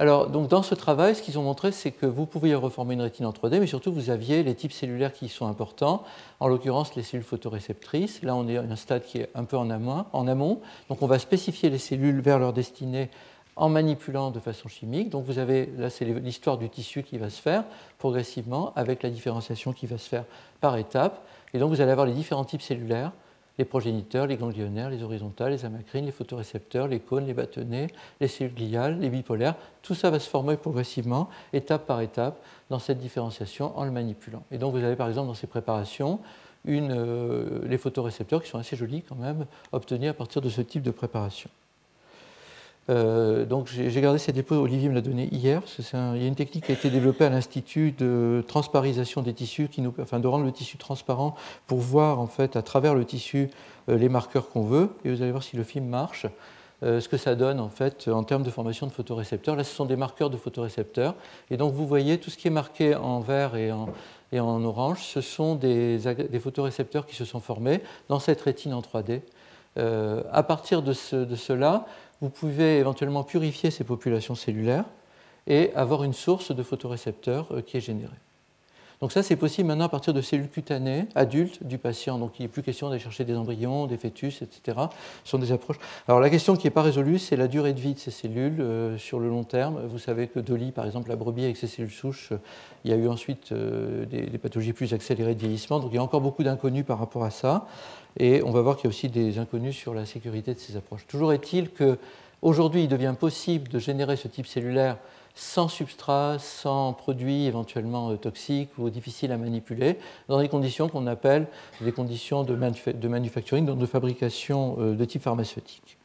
[0.00, 3.02] Alors, donc, dans ce travail, ce qu'ils ont montré, c'est que vous pouviez reformer une
[3.02, 6.02] rétine en 3D, mais surtout, vous aviez les types cellulaires qui sont importants,
[6.40, 8.22] en l'occurrence les cellules photoréceptrices.
[8.22, 10.60] Là, on est à un stade qui est un peu en amont.
[10.88, 13.08] Donc, on va spécifier les cellules vers leur destinée
[13.54, 15.10] en manipulant de façon chimique.
[15.10, 17.62] Donc, vous avez, là, c'est l'histoire du tissu qui va se faire
[17.98, 20.24] progressivement, avec la différenciation qui va se faire
[20.60, 21.24] par étapes.
[21.52, 23.12] Et donc, vous allez avoir les différents types cellulaires
[23.58, 27.88] les progéniteurs, les ganglionnaires, les horizontales, les amacrines, les photorécepteurs, les cônes, les bâtonnets,
[28.20, 29.54] les cellules gliales, les bipolaires.
[29.82, 34.42] Tout ça va se former progressivement, étape par étape, dans cette différenciation en le manipulant.
[34.50, 36.20] Et donc vous avez par exemple dans ces préparations
[36.66, 40.82] euh, les photorécepteurs qui sont assez jolis quand même, obtenus à partir de ce type
[40.82, 41.50] de préparation.
[42.90, 46.34] Euh, donc j'ai gardé cette dépôt, Olivier me l'a donné hier, qu'il y a une
[46.34, 50.26] technique qui a été développée à l'Institut de transparisation des tissus, qui nous, enfin de
[50.26, 51.34] rendre le tissu transparent
[51.66, 53.48] pour voir en fait à travers le tissu
[53.88, 54.90] euh, les marqueurs qu'on veut.
[55.04, 56.26] Et vous allez voir si le film marche,
[56.82, 59.56] euh, ce que ça donne en fait en termes de formation de photorécepteurs.
[59.56, 61.14] Là, ce sont des marqueurs de photorécepteurs.
[61.50, 65.20] Et donc vous voyez tout ce qui est marqué en vert et en, orange, ce
[65.22, 65.98] sont des,
[66.42, 69.20] photorécepteurs qui se sont formés dans cette rétine en 3D.
[69.76, 71.86] à partir de cela,
[72.24, 74.86] vous pouvez éventuellement purifier ces populations cellulaires
[75.46, 78.16] et avoir une source de photorécepteurs euh, qui est générée.
[79.02, 82.18] Donc ça, c'est possible maintenant à partir de cellules cutanées adultes du patient.
[82.18, 84.78] Donc il n'est plus question d'aller chercher des embryons, des fœtus, etc.
[85.24, 85.76] Ce sont des approches.
[86.08, 88.62] Alors la question qui n'est pas résolue, c'est la durée de vie de ces cellules
[88.62, 89.82] euh, sur le long terme.
[89.86, 92.32] Vous savez que Dolly, par exemple, la brebis avec ses cellules souches,
[92.86, 95.78] il y a eu ensuite euh, des, des, pathologies plus accélérées de vieillissement.
[95.78, 97.66] Donc il y a encore beaucoup d'inconnus par rapport à ça.
[98.18, 100.76] Et on va voir qu'il y a aussi des inconnus sur la sécurité de ces
[100.76, 101.06] approches.
[101.06, 104.98] Toujours est-il qu'aujourd'hui, il devient possible de générer ce type cellulaire
[105.34, 109.98] sans substrat, sans produits éventuellement euh, toxiques ou difficiles à manipuler,
[110.28, 111.48] dans des conditions qu'on appelle
[111.80, 112.54] des conditions de,
[113.08, 115.98] manufacturing, donc de fabrication euh, de type pharmaceutique.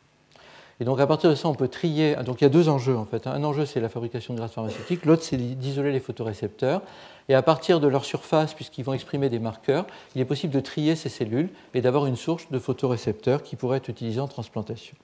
[0.79, 2.15] Et donc à partir de ça, on peut trier.
[2.25, 3.27] Donc il y a deux enjeux en fait.
[3.27, 5.05] Un enjeu, c'est la fabrication de grâce pharmaceutique.
[5.05, 6.81] L'autre, c'est d'isoler les photorécepteurs.
[7.29, 10.59] Et à partir de leur surface, puisqu'ils vont exprimer des marqueurs, il est possible de
[10.59, 14.97] trier ces cellules et d'avoir une source de photorécepteurs qui pourrait être utilisée en transplantation.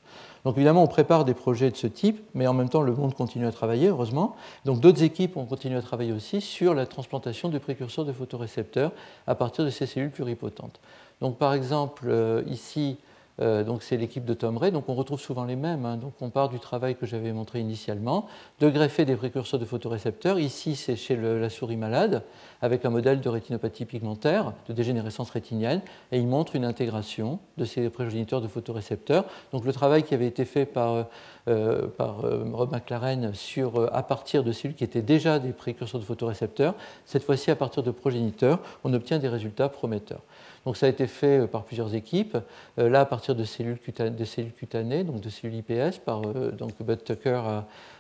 [0.43, 3.13] Donc évidemment, on prépare des projets de ce type, mais en même temps, le monde
[3.13, 4.35] continue à travailler, heureusement.
[4.65, 8.91] Donc d'autres équipes ont continué à travailler aussi sur la transplantation de précurseurs de photorécepteurs
[9.27, 10.79] à partir de ces cellules pluripotentes.
[11.21, 12.97] Donc par exemple, euh, ici,
[13.41, 15.85] euh, donc c'est l'équipe de Tom Ray, donc on retrouve souvent les mêmes.
[15.85, 15.97] Hein.
[15.97, 18.27] Donc on part du travail que j'avais montré initialement,
[18.59, 20.39] de greffer des précurseurs de photorécepteurs.
[20.39, 22.23] Ici c'est chez la souris malade,
[22.61, 25.81] avec un modèle de rétinopathie pigmentaire, de dégénérescence rétinienne,
[26.11, 29.25] et il montre une intégration de ces progéniteurs de photorécepteurs.
[29.51, 31.03] Donc le travail qui avait été fait par, euh,
[31.47, 36.73] euh, Rob McLaren sur, à partir de cellules qui étaient déjà des précurseurs de photorécepteurs,
[37.05, 40.21] cette fois-ci à partir de progéniteurs, on obtient des résultats prometteurs.
[40.65, 42.37] Donc ça a été fait euh, par plusieurs équipes,
[42.79, 47.03] euh, là à partir de cellules, cutanées, donc de cellules IPS par euh, donc Bud
[47.03, 47.41] Tucker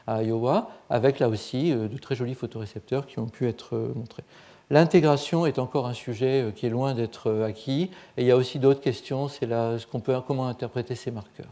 [0.07, 4.23] à, Iowa, avec là aussi de très jolis photorécepteurs qui ont pu être montrés.
[4.69, 8.59] L'intégration est encore un sujet qui est loin d'être acquis, et il y a aussi
[8.59, 11.49] d'autres questions, c'est ce qu'on peut, comment interpréter ces marqueurs.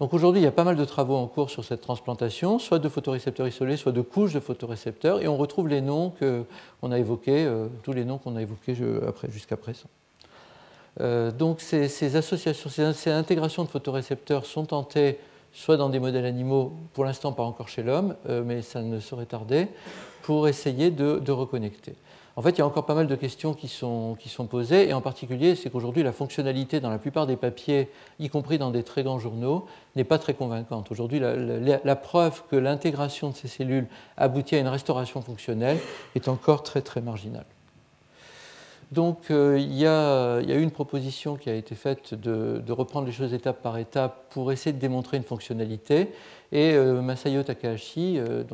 [0.00, 2.80] Donc aujourd'hui, il y a pas mal de travaux en cours sur cette transplantation, soit
[2.80, 6.12] de photorécepteurs isolés, soit de couches de photorécepteurs, et on retrouve les noms
[6.80, 7.48] qu'on a évoqués,
[7.84, 8.76] tous les noms qu'on a évoqués
[9.28, 9.88] jusqu'à présent.
[11.00, 15.18] Euh, donc ces, associations, ces, intégrations de photorécepteurs sont tentées
[15.52, 18.98] soit dans des modèles animaux, pour l'instant pas encore chez l'homme, euh, mais ça ne
[19.00, 19.68] saurait tarder,
[20.22, 21.94] pour essayer de, reconnecter.
[22.36, 24.88] En fait, il y a encore pas mal de questions qui sont, qui sont posées,
[24.88, 27.88] et en particulier, c'est qu'aujourd'hui, la fonctionnalité dans la plupart des papiers,
[28.18, 30.90] y compris dans des très grands journaux, n'est pas très convaincante.
[30.90, 33.86] Aujourd'hui, la, preuve que l'intégration de ces cellules
[34.16, 35.78] aboutit à une restauration fonctionnelle
[36.16, 37.46] est encore très très marginale.
[38.94, 43.12] Donc euh, il, y a, eu une proposition qui a été faite de, reprendre les
[43.12, 46.12] choses étape par étape pour essayer de démontrer une fonctionnalité.
[46.52, 48.44] Et euh, Masayo Takahashi, euh,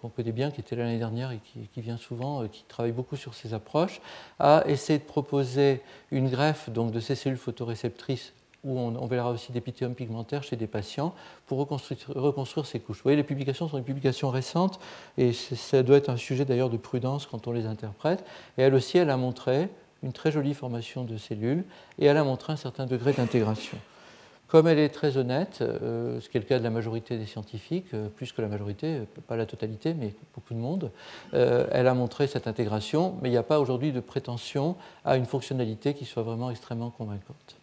[0.00, 1.38] qu'on connaît bien, qui était là l'année dernière et
[1.72, 4.00] qui, vient souvent, qui travaille beaucoup sur ces approches,
[4.40, 8.32] a essayé de proposer une greffe de ces cellules photoréceptrices
[8.64, 11.14] où on, verra aussi des d'épithélium pigmentaire chez des patients
[11.46, 12.98] pour reconstruire, ces couches.
[12.98, 14.78] Vous voyez, les publications sont des publications récentes
[15.18, 18.24] et ça doit être un sujet d'ailleurs de prudence quand on les interprète.
[18.58, 19.68] Et elle aussi, elle a montré
[20.02, 21.64] une très jolie formation de cellules
[21.98, 23.78] et elle a montré un certain degré d'intégration.
[24.46, 27.24] Comme elle est très honnête, euh, ce qui est le cas de la majorité des
[27.24, 30.90] scientifiques, euh, plus que la majorité, pas la totalité, mais beaucoup de monde,
[31.32, 35.16] euh, elle a montré cette intégration, mais il n'y a pas aujourd'hui de prétention à
[35.16, 37.56] une fonctionnalité qui soit vraiment extrêmement convaincante.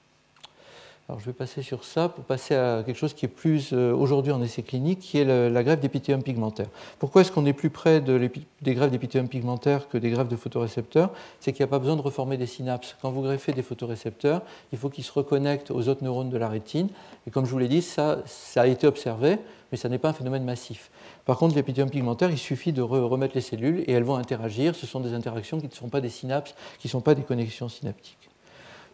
[1.17, 4.31] Je vais passer sur ça pour passer à quelque chose qui est plus euh, aujourd'hui
[4.31, 6.67] en essai clinique, qui est la grève d'épithélium pigmentaire.
[6.99, 11.11] Pourquoi est-ce qu'on est plus près des grèves d'épithélium pigmentaire que des grèves de photorécepteurs?
[11.39, 12.95] C'est qu'il n'y a pas besoin de reformer des synapses.
[13.01, 16.47] Quand vous greffez des photorécepteurs, il faut qu'ils se reconnectent aux autres neurones de la
[16.47, 16.89] rétine.
[17.25, 18.21] Et comme je vous l'ai dit, ça,
[18.55, 19.39] a été observé,
[19.71, 20.91] mais ça n'est pas un phénomène massif.
[21.25, 24.75] Par contre, l'épithélium pigmentaire, il suffit de remettre les cellules et elles vont interagir.
[24.75, 27.23] Ce sont des interactions qui ne sont pas des synapses, qui ne sont pas des
[27.23, 28.29] connexions synaptiques.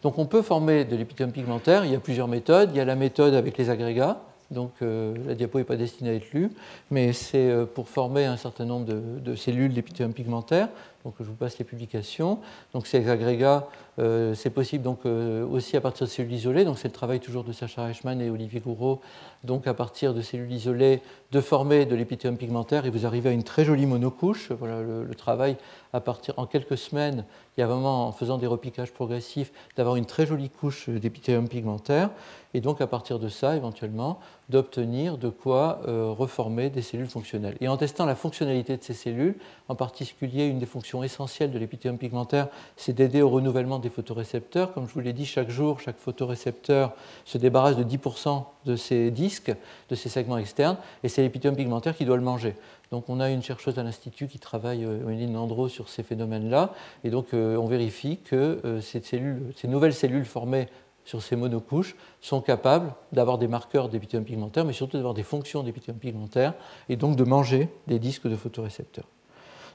[0.06, 2.70] Donc on peut former de l'épithélium pigmentaire, il y a plusieurs méthodes.
[2.72, 4.20] Il y a la méthode avec les agrégats,
[4.52, 6.52] donc euh, la diapo n'est pas destinée à être lue,
[6.92, 10.68] mais c'est euh, pour former un certain nombre de, de cellules d'épithélium pigmentaire.
[11.04, 12.38] Donc je vous passe les publications.
[12.72, 13.66] Donc ces agrégats,
[13.98, 16.64] euh, c'est possible donc aussi à partir de cellules isolées.
[16.64, 19.00] Donc c'est le travail toujours de Sacha Reichmann et Olivier Gouraud.
[19.44, 23.32] Donc à partir de cellules isolées, de former de l'épithélium pigmentaire et vous arrivez à
[23.32, 24.52] une très jolie monocouche.
[24.52, 25.56] Voilà le, travail
[25.92, 27.24] à partir en quelques semaines.
[27.56, 31.48] Il y a vraiment en faisant des repiquages progressifs d'avoir une très jolie couche d'épithélium
[31.48, 32.10] pigmentaire
[32.56, 34.18] et donc à partir de ça, éventuellement,
[34.48, 37.56] d'obtenir de quoi euh, reformer des cellules fonctionnelles.
[37.60, 39.34] Et en testant la fonctionnalité de ces cellules,
[39.68, 44.72] en particulier une des fonctions essentielles de l'épithélium pigmentaire, c'est d'aider au renouvellement des photorécepteurs.
[44.72, 49.10] Comme je vous l'ai dit, chaque jour, chaque photorécepteur se débarrasse de 10% de ses
[49.10, 49.54] disques,
[49.88, 52.54] de ses segments externes, et c'est l'épithélium pigmentaire qui doit le manger.
[52.90, 56.72] Donc on a une chercheuse à l'Institut qui travaille, Emeline euh, Landreau, sur ces phénomènes-là,
[57.04, 60.68] et donc euh, on vérifie que ces, cellules, ces nouvelles cellules formées
[61.06, 65.62] sur ces monocouches sont capables d'avoir des marqueurs d'épithélium pigmentaire, mais surtout d'avoir des fonctions
[65.62, 66.54] d'épithélium pigmentaire
[66.88, 69.06] et donc de manger des disques de photorécepteurs.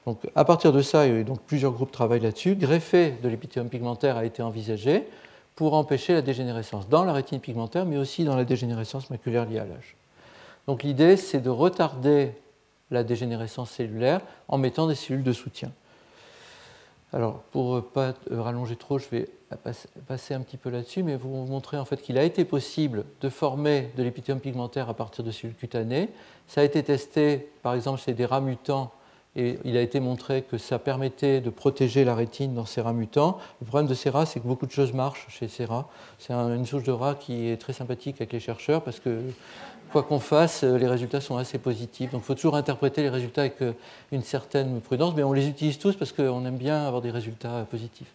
[0.06, 4.16] Donc, à partir de ça, et donc plusieurs groupes travaillent là-dessus, greffer de l'épithélium pigmentaire
[4.16, 5.04] a été envisagé
[5.54, 9.58] pour empêcher la dégénérescence dans la rétine pigmentaire, mais aussi dans la dégénérescence maculaire liée
[9.58, 9.96] à l'âge.
[10.66, 12.32] Donc l'idée, c'est de retarder
[12.90, 15.70] la dégénérescence cellulaire en mettant des cellules de soutien.
[17.12, 19.28] Alors, pour ne pas rallonger trop, je vais
[20.06, 23.28] passer un petit peu là-dessus, mais vous montrer en fait qu'il a été possible de
[23.28, 26.08] former de l'épithélium pigmentaire à partir de cellules cutanées.
[26.48, 28.92] Ça a été testé, par exemple, chez des rats mutants,
[29.34, 32.92] et il a été montré que ça permettait de protéger la rétine dans ces rats
[32.92, 33.38] mutants.
[33.60, 35.88] Le problème de ces rats, c'est que beaucoup de choses marchent chez ces rats.
[36.18, 39.20] C'est une souche de rats qui est très sympathique avec les chercheurs parce que
[39.92, 42.10] quoi qu'on fasse, euh, les résultats sont assez positifs.
[42.10, 43.72] Donc il faut toujours interpréter les résultats avec euh,
[44.10, 47.66] une certaine prudence, mais on les utilise tous parce qu'on aime bien avoir des résultats
[47.70, 48.12] positifs.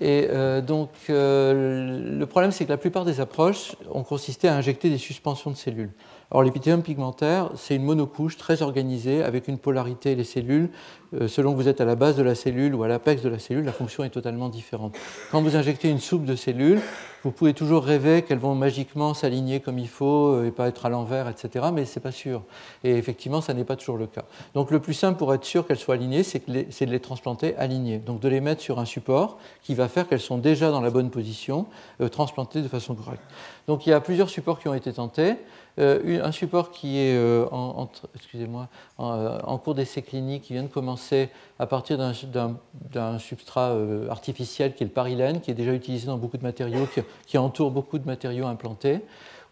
[0.00, 4.90] Et euh, donc le problème, c'est que la plupart des approches ont consisté à injecter
[4.90, 5.92] des suspensions de cellules.
[6.32, 10.16] Alors l'épithélium pigmentaire, c'est une monocouche très organisée avec une polarité.
[10.16, 10.70] Les cellules,
[11.14, 13.28] euh, selon que vous êtes à la base de la cellule ou à l'apex de
[13.28, 14.96] la cellule, la fonction est totalement différente.
[15.30, 16.80] Quand vous injectez une soupe de cellules,
[17.22, 20.86] vous pouvez toujours rêver qu'elles vont magiquement s'aligner comme il faut euh, et pas être
[20.86, 21.66] à l'envers, etc.
[21.72, 22.42] Mais ce n'est pas sûr.
[22.82, 24.24] Et effectivement, ça n'est pas toujours le cas.
[24.54, 27.98] Donc le plus simple pour être sûr qu'elles soient alignées, c'est de les transplanter alignées.
[27.98, 30.90] Donc de les mettre sur un support qui va faire qu'elles sont déjà dans la
[30.90, 31.66] bonne position,
[32.00, 33.22] euh, transplantées de façon correcte.
[33.68, 35.36] Donc il y a plusieurs supports qui ont été tentés.
[35.78, 37.88] Euh, un support qui est euh, en,
[39.00, 43.76] euh, en, cours d'essai clinique, qui vient de commencer à partir d'un substrat
[44.08, 47.38] artificiel qui est le parilène, qui est déjà utilisé dans beaucoup de matériaux, qui, qui
[47.38, 49.00] entoure beaucoup de matériaux implantés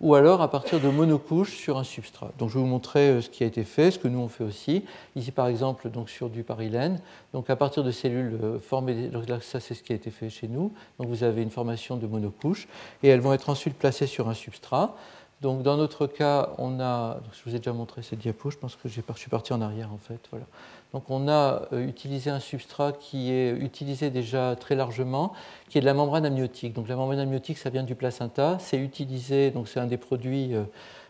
[0.00, 2.32] ou alors à partir de monocouches sur un substrat.
[2.38, 4.44] Donc je vais vous montrer ce qui a été fait, ce que nous on fait
[4.44, 4.84] aussi.
[5.14, 7.00] Ici par exemple donc sur du parilène,
[7.32, 9.10] donc à partir de cellules formées,
[9.40, 10.72] ça c'est ce qui a été fait chez nous.
[10.98, 12.66] Donc vous avez une formation de monocouches
[13.02, 14.96] et elles vont être ensuite placées sur un substrat.
[15.40, 18.76] Donc dans notre cas, on a, je vous ai déjà montré cette diapo, je pense
[18.76, 20.20] que je suis parti en arrière en fait.
[20.30, 20.46] Voilà.
[20.92, 25.32] Donc on a euh, utilisé un substrat qui est utilisé déjà très largement,
[25.68, 26.72] qui est de la membrane amniotique.
[26.72, 30.54] Donc la membrane amniotique, ça vient du placenta, c'est utilisé, donc c'est un des produits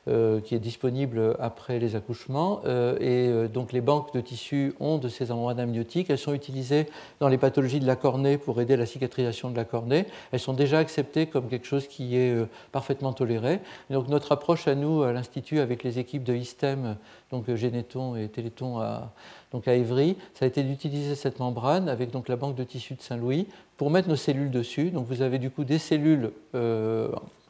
[0.06, 2.60] euh, qui est disponible après les accouchements.
[2.66, 6.10] Euh, et euh, donc les banques de tissus ont de ces membranes amniotiques.
[6.10, 6.88] Elles sont utilisées
[7.20, 10.04] dans les pathologies de la cornée pour aider la cicatrisation de la cornée.
[10.30, 12.36] Elles sont déjà acceptées comme quelque chose qui est
[12.70, 13.60] parfaitement toléré.
[13.88, 16.96] donc notre approche à nous, à l'Institut, avec les équipes de ISTEM,
[17.30, 19.10] donc Généton et Téléthon à,
[19.52, 22.94] donc à Évry, ça a été d'utiliser cette membrane avec donc la banque de tissus
[22.94, 23.46] de Saint-Louis
[23.78, 24.90] pour mettre nos cellules dessus.
[24.90, 26.30] Donc vous avez du coup des cellules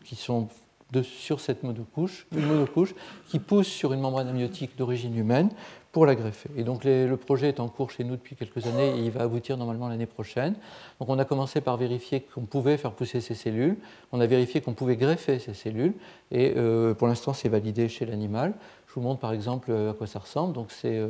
[0.05, 0.46] qui sont
[1.03, 2.95] sur cette monocouche, une monocouche
[3.28, 5.51] qui pousse sur une membrane amniotique d'origine humaine
[5.93, 6.51] pour la greffer.
[6.57, 9.22] Et donc le projet est en cours chez nous depuis quelques années et il va
[9.22, 10.55] aboutir normalement l'année prochaine.
[10.99, 13.76] Donc on a commencé par vérifier qu'on pouvait faire pousser ces cellules,
[14.12, 15.95] on a vérifié qu'on pouvait greffer ces cellules
[16.30, 18.55] et euh, pour l'instant c'est validé chez l'animal.
[18.89, 20.53] Je vous montre par exemple à quoi ça ressemble.
[20.53, 21.09] Donc euh,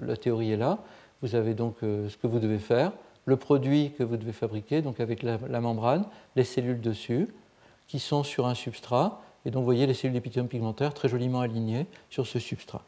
[0.00, 0.78] la théorie est là.
[1.22, 2.92] Vous avez donc euh, ce que vous devez faire
[3.26, 6.04] le produit que vous devez fabriquer, donc avec la, membrane,
[6.36, 7.28] les cellules dessus,
[7.90, 9.20] qui sont sur un substrat.
[9.44, 12.82] Et donc vous voyez les cellules d'épithélium pigmentaire très joliment alignées sur ce substrat.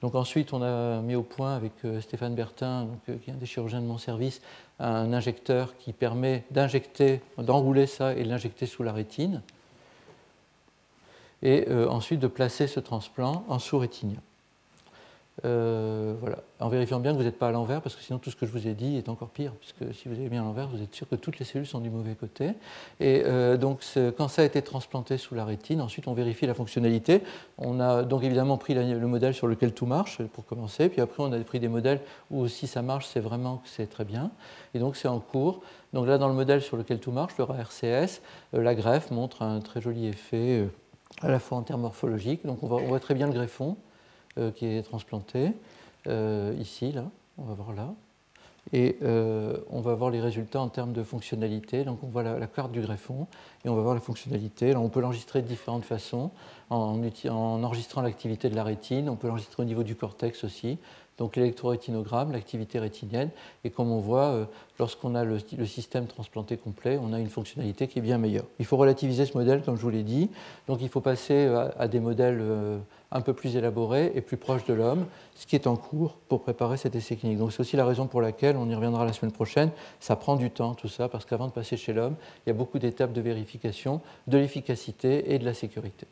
[0.00, 3.36] Donc ensuite, on a mis au point avec euh, Stéphane Bertin, euh, qui est un
[3.36, 4.42] des chirurgiens de mon service,
[4.78, 9.42] un injecteur qui permet d'injecter, d'enrouler ça et l'injecter sous la rétine.
[11.42, 14.20] Et euh, ensuite de placer ce transplant en sous-rétinien.
[15.44, 16.38] Euh, voilà.
[16.60, 18.46] En vérifiant bien que vous n'êtes pas à l'envers, parce que sinon tout ce que
[18.46, 20.80] je vous ai dit est encore pire, puisque si vous avez bien à l'envers, vous
[20.80, 22.50] êtes sûr que toutes les cellules sont du mauvais côté.
[23.00, 23.80] Et euh, donc
[24.16, 27.22] quand ça a été transplanté sous la rétine, ensuite on vérifie la fonctionnalité.
[27.58, 31.22] On a donc évidemment pris le modèle sur lequel tout marche, pour commencer, puis après
[31.22, 34.30] on a pris des modèles où si ça marche, c'est vraiment que c'est très bien.
[34.72, 35.62] Et donc c'est en cours.
[35.92, 38.20] Donc là, dans le modèle sur lequel tout marche, le RCS,
[38.54, 40.68] euh, la greffe montre un très joli effet
[41.22, 42.46] à la fois en termes morphologiques.
[42.46, 43.76] Donc on voit très bien le greffon.
[44.36, 45.52] Euh, qui est transplanté,
[46.08, 47.04] euh, ici, là,
[47.38, 47.94] on va voir là.
[48.72, 51.84] Et euh, on va voir les résultats en termes de fonctionnalité.
[51.84, 53.28] Donc on voit la, carte du greffon
[53.64, 54.74] et on va voir la fonctionnalité.
[54.74, 56.32] on peut l'enregistrer de différentes façons,
[56.68, 60.78] en, en enregistrant l'activité de la rétine, on peut l'enregistrer au niveau du cortex aussi,
[61.16, 63.30] donc l'électrorétinogramme, l'activité rétinienne.
[63.62, 64.48] Et comme on voit,
[64.80, 68.46] lorsqu'on a le, système transplanté complet, on a une fonctionnalité qui est bien meilleure.
[68.58, 70.28] Il faut relativiser ce modèle, comme je vous l'ai dit.
[70.66, 71.46] Donc il faut passer
[71.78, 72.42] à, des modèles
[73.14, 76.42] un peu plus élaborés et plus proches de l'homme, ce qui est en cours pour
[76.42, 77.38] préparer cet essai clinique.
[77.38, 80.36] Donc c'est aussi la raison pour laquelle, on y reviendra la semaine prochaine, ça prend
[80.36, 83.12] du temps tout ça, parce qu'avant de passer chez l'homme, il y a beaucoup d'étapes
[83.12, 86.06] de vérification de l'efficacité et de la sécurité.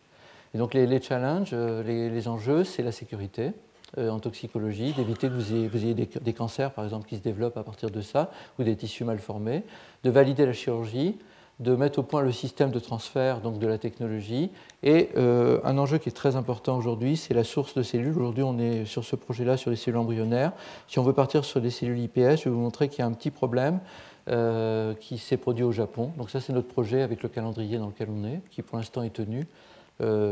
[0.55, 3.53] Et donc les, challenges, les enjeux, c'est la sécurité.
[3.99, 7.63] Euh, en toxicologie, d'éviter que vous ayez, des, cancers, par exemple, qui se développent à
[7.63, 9.65] partir de ça, ou des tissus mal formés,
[10.03, 11.19] de valider la chirurgie,
[11.63, 14.51] de mettre au point le système de transfert donc de la technologie.
[14.83, 18.17] Et euh, un enjeu qui est très important aujourd'hui, c'est la source de cellules.
[18.17, 20.53] Aujourd'hui, on est sur ce projet-là, sur les cellules embryonnaires.
[20.89, 23.07] Si on veut partir sur des cellules IPS, je vais vous montrer qu'il y a
[23.07, 23.81] un petit problème.
[24.29, 26.13] Euh, qui s'est produit au Japon.
[26.17, 29.03] Donc ça, c'est notre projet avec le calendrier dans lequel on est, qui pour l'instant
[29.03, 29.49] est tenu,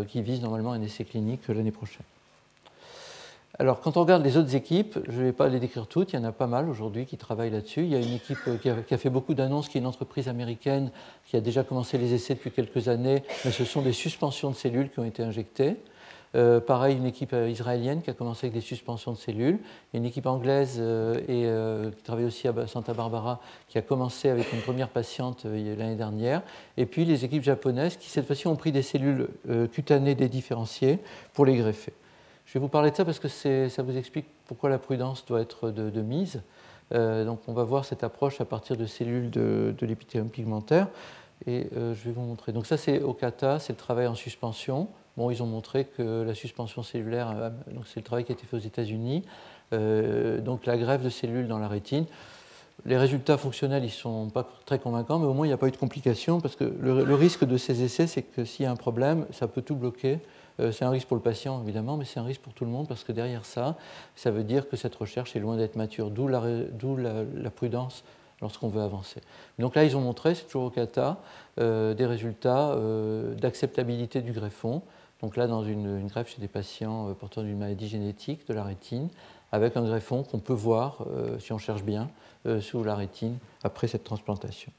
[0.07, 2.05] qui vise normalement un essai clinique l'année prochaine.
[3.61, 6.17] Alors, quand on regarde les autres équipes, je ne vais pas les décrire toutes, il
[6.17, 7.83] y en a pas mal aujourd'hui qui travaillent là-dessus.
[7.83, 10.29] Il y a une équipe euh, qui a, fait beaucoup d'annonces, qui est une entreprise
[10.29, 10.91] américaine
[11.27, 14.57] qui a déjà commencé les essais depuis quelques années, mais ce sont des suspensions de
[14.57, 15.77] cellules qui ont été injectées.
[16.35, 19.59] Euh, pareil, une équipe euh, israélienne qui a commencé avec des suspensions de cellules.
[19.93, 20.83] Une équipe anglaise
[21.27, 26.41] qui travaille aussi à Santa Barbara qui a commencé avec une première patiente l'année dernière.
[26.79, 29.29] Et puis les équipes japonaises qui, cette fois-ci, ont pris des cellules
[29.71, 30.99] cutanées dédifférenciées
[31.35, 31.93] pour les greffer.
[32.51, 35.41] Je vais vous parler de ça parce que ça vous explique pourquoi la prudence doit
[35.41, 36.43] être de, mise.
[36.93, 40.89] Euh, donc on va voir cette approche à partir de cellules de, l'épithélium pigmentaire.
[41.47, 42.51] Et euh, je vais vous montrer.
[42.51, 44.89] Donc ça c'est au kata, c'est le travail en suspension.
[45.17, 47.51] Bon, ils ont montré que la suspension cellulaire, euh,
[47.87, 49.23] c'est le travail qui a été fait aux États-Unis.
[49.71, 52.07] donc la greffe de cellules dans la rétine.
[52.85, 55.57] Les résultats fonctionnels, ils ne sont pas très convaincants, mais au moins il n'y a
[55.57, 58.67] pas eu de complications, parce que le risque de ces essais, c'est que s'il y
[58.67, 60.19] a un problème, ça peut tout bloquer.
[60.59, 62.71] Euh, c'est un risque pour le patient, évidemment, mais c'est un risque pour tout le
[62.71, 63.77] monde parce que derrière ça,
[64.17, 68.05] ça veut dire que cette recherche est loin d'être mature, d'où la, prudence
[68.41, 69.21] lorsqu'on veut avancer.
[69.59, 71.19] Donc là, ils ont montré, c'est toujours au CATA,
[71.59, 74.83] euh, des résultats euh, d'acceptabilité du greffon.
[75.21, 79.09] Donc là, dans une, greffe chez des patients porteurs d'une maladie génétique de la rétine,
[79.53, 81.05] avec un greffon qu'on peut voir,
[81.41, 82.09] si on cherche bien,
[82.61, 84.73] sous la rétine après cette transplantation.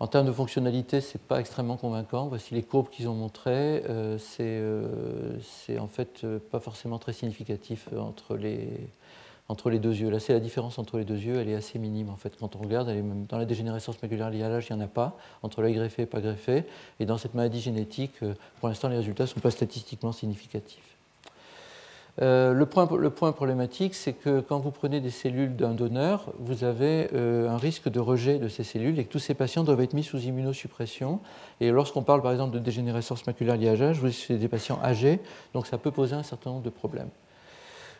[0.00, 2.26] En termes de fonctionnalité, ce n'est pas extrêmement convaincant.
[2.26, 3.82] Voici les courbes qu'ils ont montrées.
[3.86, 8.66] Euh, euh, c'est en fait euh, pas forcément très significatif entre les,
[9.48, 10.08] entre les deux yeux.
[10.08, 12.34] Là, c'est la différence entre les deux yeux, elle est assez minime en fait.
[12.40, 12.90] Quand on regarde,
[13.28, 16.02] dans la dégénérescence maculaire liée à l'âge, il n'y en a pas, entre l'œil greffé
[16.02, 16.64] et pas greffé.
[16.98, 18.20] Et dans cette maladie génétique,
[18.58, 20.89] pour l'instant, les résultats ne sont pas statistiquement significatifs.
[22.22, 27.08] Euh, le, point, problématique, c'est que quand vous prenez des cellules d'un donneur, vous avez
[27.14, 29.94] euh, un risque de rejet de ces cellules et que tous ces patients doivent être
[29.94, 31.20] mis sous immunosuppression.
[31.60, 35.20] Et lorsqu'on parle par exemple de dégénérescence maculaire liée à l'âge, c'est des patients âgés,
[35.54, 37.08] donc ça peut poser un certain nombre de problèmes.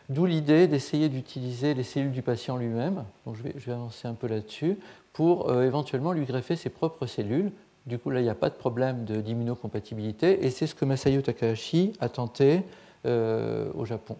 [0.09, 4.27] D'où l'idée d'essayer d'utiliser les cellules du patient lui-même, donc je vais, avancer un peu
[4.27, 4.77] là-dessus,
[5.13, 7.51] pour euh, éventuellement lui greffer ses propres cellules.
[7.87, 11.21] Du coup, là, il n'y a pas de problème d'immunocompatibilité, et c'est ce que Masayo
[11.21, 12.61] Takahashi a tenté
[13.05, 14.17] au Japon.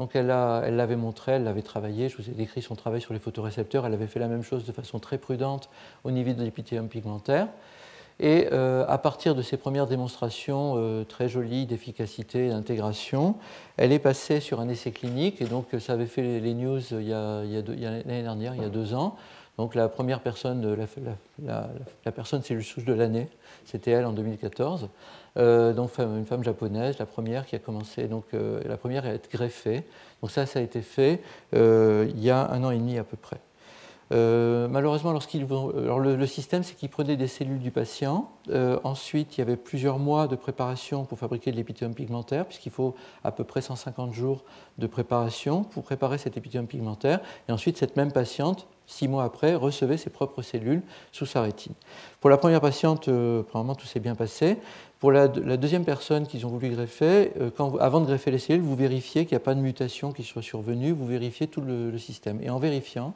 [0.00, 3.20] Donc elle l'avait montré, elle l'avait travaillé, je vous ai décrit son travail sur les
[3.20, 5.68] photorécepteurs, elle avait fait la même chose de façon très prudente
[6.04, 7.48] au niveau de l'épithélium pigmentaire.
[8.18, 13.36] Et euh, à partir de ces premières démonstrations euh, très jolies d'efficacité et d'intégration,
[13.76, 17.08] elle est passée sur un essai clinique, et donc ça avait fait les, news il
[17.08, 19.16] y a, l'année dernière, il y a deux ans.
[19.58, 20.78] Donc la première personne,
[21.44, 21.68] la,
[22.06, 23.28] la personne cellule souche de l'année,
[23.66, 24.88] c'était elle en 2014.
[25.36, 29.08] Euh, donc une femme japonaise, la première qui a commencé, donc euh, la première à
[29.08, 29.84] être greffée.
[30.22, 31.22] Donc ça, ça a été fait
[31.54, 33.38] euh, il y a un an et demi à peu près.
[34.12, 38.28] Malheureusement, lorsqu'ils alors le, système, c'est qu'ils prenaient des cellules du patient.
[38.82, 42.96] Ensuite, il y avait plusieurs mois de préparation pour fabriquer de l'épithélium pigmentaire, puisqu'il faut
[43.22, 44.42] à peu près 150 jours
[44.78, 47.20] de préparation pour préparer cet épithélium pigmentaire.
[47.48, 50.82] Et ensuite, cette même patiente six mois après, recevait ses propres cellules
[51.12, 51.72] sous sa rétine.
[52.20, 54.58] Pour la première patiente, euh, tout s'est bien passé.
[54.98, 58.76] Pour la, deuxième personne qu'ils ont voulu greffer, euh, avant de greffer les cellules, vous
[58.76, 62.40] vérifiez qu'il n'y a pas de mutation qui soit survenue, vous vérifiez tout le, système.
[62.42, 63.14] Et en vérifiant,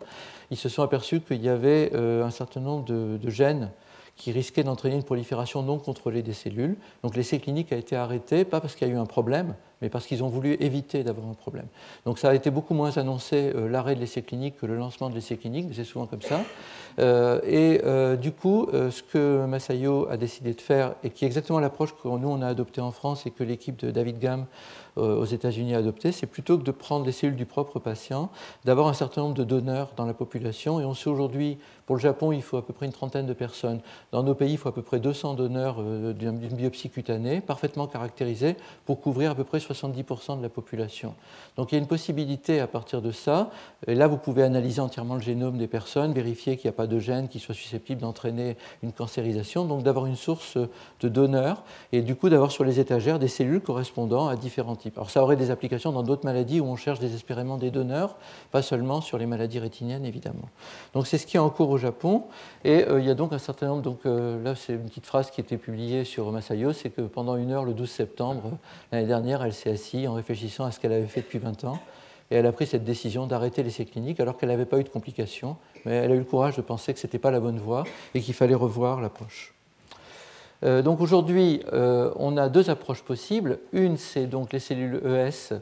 [0.50, 3.70] ils se sont aperçus qu'il y avait euh, un certain nombre de gènes
[4.16, 6.76] qui risquaient d'entraîner une prolifération non contrôlée des cellules.
[7.02, 9.54] Donc l'essai clinique a été arrêté, pas parce qu'il y a eu un problème,
[9.84, 11.66] mais parce qu'ils ont voulu éviter d'avoir un problème.
[12.06, 15.10] Donc ça a été beaucoup moins annoncé euh, l'arrêt de l'essai clinique que le lancement
[15.10, 16.40] de l'essai clinique, mais c'est souvent comme ça.
[16.98, 21.26] Euh, et euh, du coup, ce que Masayo a décidé de faire, et qui est
[21.26, 24.46] exactement l'approche que nous on a adoptée en France et que l'équipe de David Gamm
[24.96, 28.30] aux États-Unis a adoptée, c'est plutôt que de prendre les cellules du propre patient,
[28.64, 30.78] d'avoir un certain nombre de donneurs dans la population.
[30.80, 33.32] Et on sait aujourd'hui, pour le Japon, il faut à peu près une trentaine de
[33.32, 33.80] personnes.
[34.12, 38.56] Dans nos pays, il faut à peu près 200 donneurs d'une biopsie cutanée, parfaitement caractérisés,
[38.86, 41.14] pour couvrir à peu près 70% de la population.
[41.56, 43.50] Donc il y a une possibilité à partir de ça.
[43.86, 46.86] Et là, vous pouvez analyser entièrement le génome des personnes, vérifier qu'il n'y a pas
[46.86, 50.58] de gènes qui soient susceptibles d'entraîner une cancérisation, donc d'avoir une source
[51.00, 51.62] de donneurs
[51.92, 54.96] et du coup d'avoir sur les étagères des cellules correspondant à différents types.
[54.96, 58.16] Alors ça aurait des applications dans d'autres maladies où on cherche désespérément des donneurs,
[58.50, 60.48] pas seulement sur les maladies rétiniennes évidemment.
[60.92, 62.24] Donc c'est ce qui est en cours au Japon
[62.64, 65.06] et euh, il y a donc un certain nombre, donc euh, là c'est une petite
[65.06, 68.52] phrase qui été publiée sur Masayo, c'est que pendant une heure le 12 septembre
[68.92, 71.78] l'année dernière, elle s'est assise en réfléchissant à ce qu'elle avait fait depuis 20 ans.
[72.30, 74.88] Et elle a pris cette décision d'arrêter l'essai clinique alors qu'elle n'avait pas eu de
[74.88, 75.56] complications.
[75.84, 77.84] Mais elle a eu le courage de penser que ce n'était pas la bonne voie
[78.14, 79.54] et qu'il fallait revoir l'approche.
[80.64, 83.58] Euh, donc aujourd'hui, euh, on a deux approches possibles.
[83.72, 85.54] Une, c'est donc les cellules ES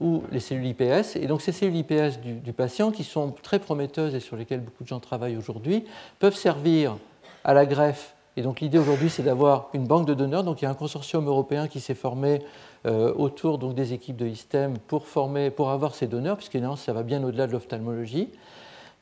[0.00, 1.16] ou les cellules IPS.
[1.16, 4.60] Et donc ces cellules IPS du, du, patient, qui sont très prometteuses et sur lesquelles
[4.60, 5.84] beaucoup de gens travaillent aujourd'hui,
[6.18, 6.96] peuvent servir
[7.44, 8.14] à la greffe.
[8.36, 10.44] Et donc l'idée aujourd'hui, c'est d'avoir une banque de donneurs.
[10.44, 12.40] Donc il y a un consortium européen qui s'est formé
[12.86, 17.02] euh, autour des équipes de ISTEM pour, former, pour avoir ces donneurs, puisque ça va
[17.02, 18.30] bien au-delà de l'ophtalmologie.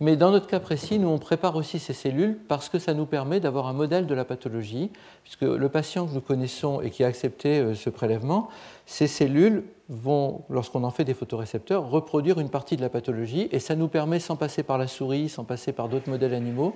[0.02, 3.04] Mais dans notre cas précis, nous, on prépare aussi ces cellules parce que ça nous
[3.04, 4.90] permet d'avoir un modèle de la pathologie,
[5.24, 8.48] puisque le patient que nous connaissons et qui a accepté euh, ce prélèvement,
[8.86, 13.58] ces cellules vont, lorsqu'on en fait des photorécepteurs, reproduire une partie de la pathologie, et
[13.58, 16.74] ça nous permet, sans passer par la souris, sans passer par d'autres modèles animaux,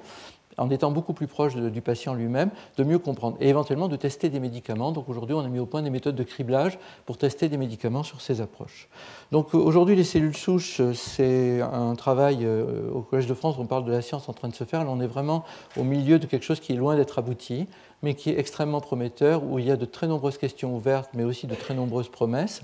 [0.57, 4.28] en étant beaucoup plus proche du patient lui-même, de mieux comprendre et éventuellement de tester
[4.28, 4.92] des médicaments.
[4.92, 8.02] Donc aujourd'hui, on a mis au point des méthodes de criblage pour tester des médicaments
[8.02, 8.88] sur ces approches.
[9.32, 13.84] Donc aujourd'hui, les cellules souches, c'est un travail euh, au Collège de France, on parle
[13.84, 14.84] de la science en train de se faire.
[14.84, 15.44] Là, on est vraiment
[15.76, 17.66] au milieu de quelque chose qui est loin d'être abouti,
[18.02, 21.24] mais qui est extrêmement prometteur, où il y a de très nombreuses questions ouvertes, mais
[21.24, 22.62] aussi de très nombreuses promesses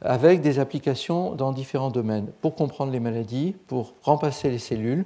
[0.00, 5.04] avec des applications dans différents domaines, pour comprendre les maladies, pour remplacer les cellules,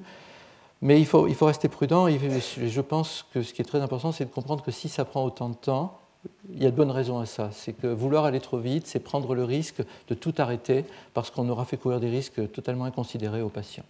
[0.82, 3.80] mais il faut, il faut rester prudent et je pense que ce qui est très
[3.80, 5.98] important, c'est de comprendre que si ça prend autant de temps,
[6.52, 7.50] il y a de bonnes raisons à ça.
[7.52, 11.48] C'est que vouloir aller trop vite, c'est prendre le risque de tout arrêter parce qu'on
[11.48, 13.84] aura fait courir des risques totalement inconsidérés aux patients.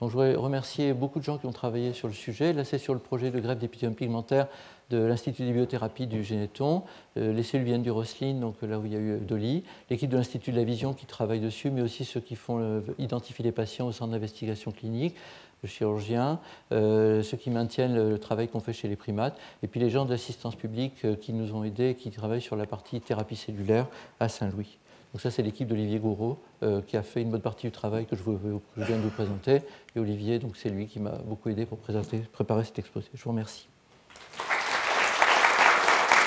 [0.00, 2.52] Donc je voudrais remercier beaucoup de gens qui ont travaillé sur le sujet.
[2.52, 4.46] Là, c'est sur le projet de greffe d'épithélium pigmentaire
[4.90, 6.82] de l'Institut de biothérapie du Généton.
[7.16, 9.64] Euh, les cellules viennent du Roselyne, donc là où il y a eu Dolly.
[9.90, 12.80] L'équipe de l'Institut de la Vision qui travaille dessus, mais aussi ceux qui font euh,
[12.98, 15.16] identifier les patients au centre d'investigation clinique
[15.62, 16.40] le chirurgien,
[16.72, 20.04] euh, ceux qui maintiennent le, travail qu'on fait chez les primates, et puis les gens
[20.04, 23.86] de l'assistance publique euh, qui nous ont aidés, qui travaillent sur la partie thérapie cellulaire
[24.20, 24.78] à Saint-Louis.
[25.12, 28.06] Donc ça, c'est l'équipe d'Olivier Gouraud euh, qui a fait une bonne partie du travail
[28.06, 29.62] que je, viens de vous présenter.
[29.96, 33.08] Et Olivier, donc c'est lui qui m'a beaucoup aidé pour préparer cet exposé.
[33.14, 33.66] Je vous remercie.